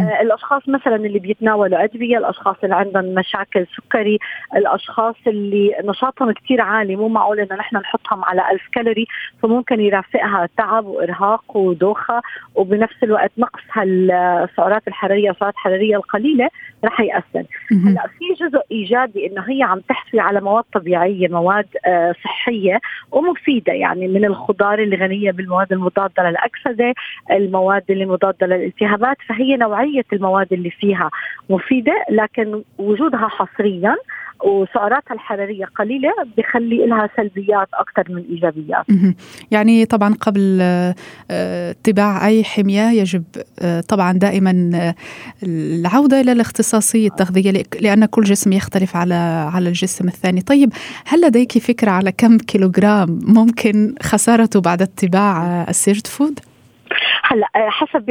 آه 0.01 0.21
الأشخاص 0.23 0.69
مثلا 0.79 0.97
اللي 0.97 1.19
بيتناولوا 1.19 1.85
أدوية 1.85 2.19
الأشخاص 2.19 2.57
اللي 2.65 2.75
عندهم 2.75 3.05
مشاكل 3.05 3.67
سكري 3.77 4.19
الأشخاص 4.57 5.15
اللي 5.27 5.75
نشاطهم 5.85 6.33
كثير 6.33 6.61
عالي 6.61 6.97
مو 6.97 7.09
معقول 7.09 7.41
إنه 7.41 7.57
نحن 7.57 7.77
نحطهم 7.77 8.25
على 8.25 8.51
1000 8.53 8.61
كالوري 8.73 9.07
فممكن 9.43 9.81
يرافقها 9.81 10.49
تعب 10.57 10.87
وإرهاق 10.87 11.57
ودوخة 11.57 12.23
وبنفس 12.55 12.97
الوقت 13.03 13.33
نقص 13.39 13.63
هالسعرات 13.73 14.89
الحرارية 14.89 15.31
السعرات 15.31 15.55
الحرارية 15.55 15.97
القليلة 15.97 16.49
رح 16.85 17.01
يأثر. 17.01 17.45
هلأ 17.87 18.07
في 18.19 18.45
جزء 18.45 18.61
إيجابي 18.73 19.27
إنه 19.27 19.45
هي 19.49 19.63
عم 19.63 19.81
تحتوي 19.81 20.21
على 20.21 20.41
مواد 20.41 20.65
طبيعية 20.73 21.29
مواد 21.29 21.67
آه 21.87 22.15
صحية 22.25 22.81
ومفيدة 23.13 23.73
يعني 23.73 24.09
من 24.09 24.25
الخضار 24.25 24.79
اللي 24.79 24.97
غنية 24.97 25.31
بالمواد 25.31 25.73
المضادة 25.73 26.23
للأكسدة 26.31 26.95
المواد 27.31 27.83
اللي 27.91 28.07
مضادة 28.07 28.47
للالتهابات 28.47 29.17
فهي 29.29 29.57
نوعية 29.57 30.05
المواد 30.13 30.53
اللي 30.53 30.68
فيها 30.71 31.11
مفيدة 31.51 31.93
لكن 32.11 32.63
وجودها 32.79 33.29
حصريا 33.29 33.97
وسعراتها 34.45 35.15
الحرارية 35.15 35.65
قليلة 35.65 36.11
بخلي 36.37 36.87
لها 36.87 37.09
سلبيات 37.17 37.69
أكثر 37.75 38.13
من 38.15 38.25
إيجابيات. 38.31 38.85
يعني 39.51 39.85
طبعا 39.85 40.15
قبل 40.15 40.59
آه، 40.61 40.95
اتباع 41.71 42.27
أي 42.27 42.45
حمية 42.45 42.91
يجب 42.91 43.25
آه، 43.61 43.81
طبعا 43.81 44.13
دائما 44.13 44.71
آه، 44.75 44.95
العودة 45.43 46.21
إلى 46.21 46.33
الاختصاصية 46.33 47.09
التغذية 47.09 47.63
لأن 47.81 48.07
كل 48.07 48.23
جسم 48.23 48.53
يختلف 48.53 48.97
على 48.97 49.15
على 49.55 49.69
الجسم 49.69 50.09
الثاني. 50.09 50.41
طيب 50.41 50.73
هل 51.07 51.21
لديك 51.21 51.59
فكرة 51.59 51.91
على 51.91 52.13
كم 52.13 52.39
كيلوغرام 52.39 53.21
ممكن 53.23 53.95
خسارته 54.03 54.61
بعد 54.61 54.83
اتباع 54.83 55.63
ال 55.69 56.07
sirtfood؟ 56.07 56.41
هلا 57.25 57.49
آه، 57.57 57.69
حسب 57.69 58.11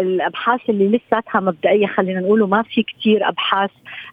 الأبحاث 0.00 0.60
اللي 0.70 0.88
لساتها 0.88 1.40
مبدئية 1.40 1.86
خلينا 1.86 2.20
نقول 2.20 2.48
ما 2.48 2.62
في 2.62 2.82
كثير 2.82 3.28
أبحاث 3.28 3.70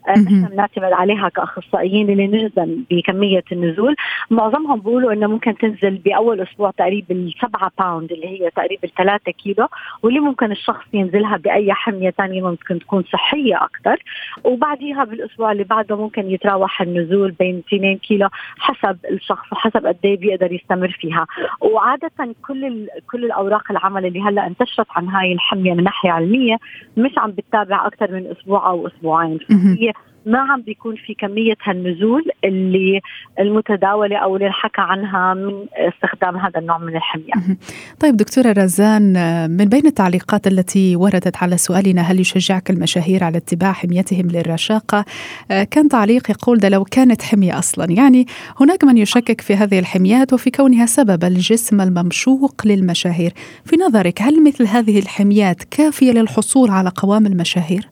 آه، 0.07 0.11
نحن 0.11 0.45
بنعتمد 0.45 0.93
عليها 0.93 1.29
كأخصائيين 1.29 2.09
اللي 2.09 2.27
نجزم 2.27 2.83
بكمية 2.91 3.43
النزول. 3.51 3.95
معظمهم 4.29 4.79
بيقولوا 4.79 5.13
إنه 5.13 5.27
ممكن 5.27 5.57
تنزل 5.57 5.97
بأول 5.97 6.41
أسبوع 6.41 6.71
تقريبا 6.71 7.29
7 7.41 7.71
pound 7.79 8.11
اللي 8.11 8.27
هي 8.27 8.49
تقريبا 8.49 8.87
3 8.97 9.31
كيلو 9.31 9.67
واللي 10.03 10.19
ممكن 10.19 10.51
الشخص 10.51 10.85
ينزلها 10.93 11.37
بأي 11.37 11.73
حمية 11.73 12.09
ثانية 12.09 12.41
ممكن 12.41 12.79
تكون 12.79 13.03
صحية 13.03 13.55
أكثر 13.55 14.03
وبعديها 14.43 15.03
بالأسبوع 15.03 15.51
اللي 15.51 15.63
بعده 15.63 15.95
ممكن 15.95 16.31
يتراوح 16.31 16.81
النزول 16.81 17.31
بين 17.31 17.63
2 17.67 17.97
كيلو 17.97 18.29
حسب 18.57 18.97
الشخص 19.11 19.53
وحسب 19.53 19.85
قد 19.85 19.97
إيه 20.05 20.17
بيقدر 20.17 20.51
يستمر 20.51 20.97
فيها. 20.99 21.27
وعادة 21.61 22.11
كل 22.47 22.87
كل 23.11 23.25
الأوراق 23.25 23.71
العمل 23.71 23.94
اللي 23.97 24.21
هلأ 24.21 24.47
انتشرت 24.47 24.87
عن 24.91 25.07
هاي 25.07 25.33
الحميه 25.33 25.73
من 25.73 25.83
ناحية 25.83 26.11
علمية 26.11 26.57
مش 26.97 27.11
عم 27.17 27.31
بتتابع 27.31 27.87
أكثر 27.87 28.11
من 28.11 28.31
أسبوع 28.31 28.69
أو 28.69 28.87
أسبوعين. 28.87 29.39
هي 29.49 29.93
ما 30.25 30.39
عم 30.39 30.61
بيكون 30.61 30.95
في 30.95 31.13
كمية 31.13 31.55
هالنزول 31.63 32.23
اللي 32.43 33.01
المتداولة 33.39 34.17
أو 34.17 34.35
اللي 34.35 34.51
حكى 34.51 34.81
عنها 34.81 35.33
من 35.33 35.65
استخدام 35.75 36.37
هذا 36.37 36.59
النوع 36.59 36.77
من 36.77 36.95
الحمية. 36.95 37.57
طيب 37.99 38.17
دكتورة 38.17 38.51
رزان 38.51 39.13
من 39.49 39.65
بين 39.65 39.85
التعليقات 39.85 40.47
التي 40.47 40.95
وردت 40.95 41.37
على 41.43 41.57
سؤالنا 41.57 42.01
هل 42.01 42.19
يشجعك 42.19 42.69
المشاهير 42.69 43.23
على 43.23 43.37
اتباع 43.37 43.71
حميتهم 43.71 44.27
للرشاقة 44.27 45.05
كان 45.49 45.89
تعليق 45.89 46.31
يقول 46.31 46.57
ده 46.57 46.69
لو 46.69 46.83
كانت 46.83 47.21
حمية 47.21 47.59
أصلا 47.59 47.91
يعني 47.91 48.25
هناك 48.61 48.83
من 48.83 48.97
يشكك 48.97 49.41
في 49.41 49.55
هذه 49.55 49.79
الحميات 49.79 50.33
وفي 50.33 50.51
كونها 50.51 50.85
سبب 50.85 51.23
الجسم 51.23 51.81
الممشوق 51.81 52.61
للمشاهير. 52.65 53.33
في 53.65 53.75
نظرك 53.75 54.21
هل 54.21 54.43
مثل 54.43 54.67
هذه 54.67 54.99
الحميات 54.99 55.63
كافية 55.63 56.11
للحصول 56.11 56.69
على 56.69 56.91
قوام 56.95 57.25
المشاهير؟ 57.25 57.87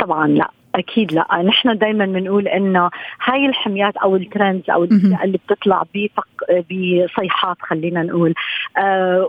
طبعا 0.00 0.26
لا. 0.28 0.50
أكيد 0.74 1.12
لا. 1.12 1.42
نحن 1.42 1.78
دائما 1.78 2.06
بنقول 2.06 2.48
إنه 2.48 2.90
هاي 3.24 3.46
الحميات 3.46 3.96
أو 3.96 4.16
الترندز 4.16 4.70
أو 4.70 4.84
اللي 5.24 5.38
بتطلع 5.46 5.82
بفق 5.94 6.26
بصيحات 6.70 7.56
خلينا 7.60 8.02
نقول. 8.02 8.34
آه 8.78 9.28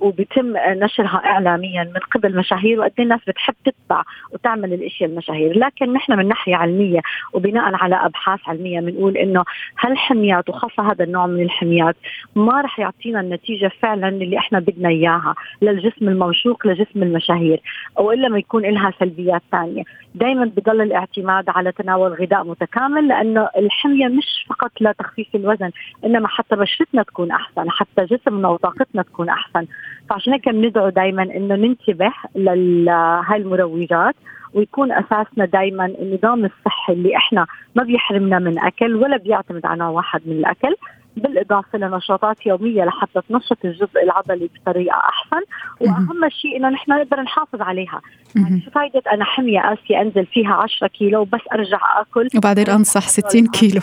وبيتم 0.00 0.52
نشرها 0.56 1.22
اعلاميا 1.24 1.84
من 1.84 2.00
قبل 2.14 2.36
مشاهير 2.36 2.80
وقد 2.80 2.92
إيه 2.98 3.04
الناس 3.04 3.20
بتحب 3.28 3.54
تتبع 3.64 4.02
وتعمل 4.32 4.72
الأشياء 4.72 5.10
المشاهير. 5.10 5.58
لكن 5.58 5.92
نحن 5.92 6.18
من 6.18 6.28
ناحية 6.28 6.56
علمية 6.56 7.00
وبناء 7.32 7.74
على 7.74 7.94
أبحاث 8.06 8.40
علمية 8.46 8.80
بنقول 8.80 9.16
إنه 9.16 9.44
هالحميات 9.80 10.48
وخاصة 10.48 10.92
هذا 10.92 11.04
النوع 11.04 11.26
من 11.26 11.42
الحميات 11.42 11.96
ما 12.36 12.60
رح 12.60 12.78
يعطينا 12.78 13.20
النتيجة 13.20 13.70
فعلا 13.82 14.08
اللي 14.08 14.38
إحنا 14.38 14.58
بدنا 14.58 14.88
إياها 14.88 15.34
للجسم 15.62 16.08
الموشوق 16.08 16.66
لجسم 16.66 17.02
المشاهير 17.02 17.60
وإلا 17.96 18.28
ما 18.28 18.38
يكون 18.38 18.62
لها 18.62 18.92
سلبيات 19.00 19.42
ثانية. 19.52 19.82
دائما 20.14 20.44
بضل 20.44 20.73
الاعتماد 20.80 21.44
على 21.48 21.72
تناول 21.72 22.12
غذاء 22.12 22.44
متكامل 22.44 23.08
لأنه 23.08 23.48
الحمية 23.56 24.08
مش 24.08 24.46
فقط 24.48 24.70
لتخفيف 24.80 25.34
الوزن 25.34 25.70
إنما 26.04 26.28
حتى 26.28 26.56
بشرتنا 26.56 27.02
تكون 27.02 27.30
أحسن 27.30 27.70
حتى 27.70 28.04
جسمنا 28.04 28.48
وطاقتنا 28.48 29.02
تكون 29.02 29.28
أحسن. 29.28 29.66
فعشان 30.10 30.32
هيك 30.32 30.48
بندعو 30.48 30.88
دائما 30.88 31.22
إنه 31.22 31.54
ننتبه 31.54 32.12
لهاي 32.34 33.36
المروجات 33.36 34.14
ويكون 34.54 34.92
أساسنا 34.92 35.44
دائما 35.44 35.86
النظام 35.86 36.44
الصحي 36.44 36.92
اللي 36.92 37.16
إحنا 37.16 37.46
ما 37.74 37.82
بيحرمنا 37.82 38.38
من 38.38 38.58
أكل 38.58 38.94
ولا 38.96 39.16
بيعتمد 39.16 39.66
على 39.66 39.84
واحد 39.84 40.20
من 40.26 40.32
الأكل. 40.32 40.74
بالإضافة 41.16 41.78
لنشاطات 41.78 42.46
يومية 42.46 42.84
لحتى 42.84 43.20
تنشط 43.28 43.58
الجزء 43.64 44.02
العضلي 44.02 44.50
بطريقة 44.54 44.96
أحسن. 44.96 45.44
وأهم 45.80 46.28
شيء 46.28 46.56
إنه 46.56 46.68
نحن 46.68 46.92
نقدر 46.92 47.20
نحافظ 47.20 47.62
عليها. 47.62 48.00
يعني 48.36 48.62
شو 48.64 48.70
فائده 48.70 49.02
أنا 49.12 49.24
حمية 49.24 49.60
قاسية 49.60 50.00
أنزل 50.00 50.26
فيها 50.26 50.54
10 50.54 50.86
كيلو 50.86 51.20
وبس 51.20 51.40
أرجع 51.52 51.78
آكل؟ 52.00 52.28
وبعدين 52.36 52.70
أنصح 52.70 53.08
60 53.08 53.46
كيلو. 53.46 53.80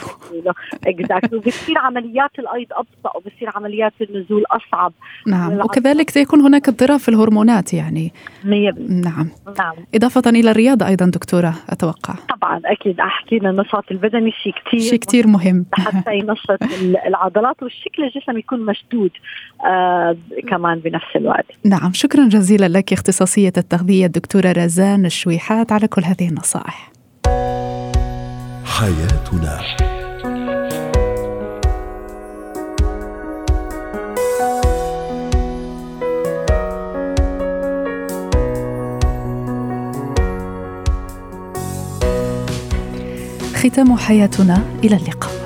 اكزاكتلي 0.87 1.37
وبتصير 1.37 1.77
عمليات 1.77 2.39
الأيض 2.39 2.67
أبطأ 2.71 3.17
وبصير 3.17 3.49
عمليات 3.55 3.93
النزول 4.01 4.43
أصعب. 4.51 4.93
نعم. 5.27 5.59
وكذلك 5.59 6.09
سيكون 6.09 6.41
هناك 6.41 6.67
اضطراب 6.67 6.99
في 6.99 7.09
الهرمونات 7.09 7.73
يعني. 7.73 8.13
100% 8.43 8.45
نعم. 8.89 9.29
نعم. 9.57 9.75
إضافة 9.95 10.29
إلى 10.29 10.51
الرياضة 10.51 10.87
أيضا 10.87 11.05
دكتورة 11.05 11.53
أتوقع. 11.69 12.13
طبعا 12.41 12.61
أكيد 12.65 12.95
حكينا 12.99 13.49
النشاط 13.49 13.91
البدني 13.91 14.31
شيء 14.31 14.53
كثير 14.65 14.79
شيء 14.79 14.99
كثير 14.99 15.27
مهم. 15.27 15.65
حتى 15.73 16.13
ينشط 16.19 16.59
العضلات 17.07 17.63
والشكل 17.63 18.03
الجسم 18.03 18.37
يكون 18.37 18.65
مشدود 18.65 19.11
آه 19.65 20.17
كمان 20.49 20.79
بنفس 20.79 21.15
الوقت. 21.15 21.45
نعم 21.65 21.93
شكرا 21.93 22.27
جزيلا 22.27 22.67
لك 22.67 22.93
اختصاصية 22.93 23.53
التغذية 23.57 24.05
الدكتورة 24.05 24.51
رزان 24.51 25.05
الشويحات 25.05 25.71
على 25.71 25.87
كل 25.87 26.01
هذه 26.03 26.29
النصائح. 26.29 26.91
حياتنا. 28.65 30.00
ختام 43.63 43.97
حياتنا. 43.97 44.61
إلى 44.83 44.95
اللقاء. 44.95 45.40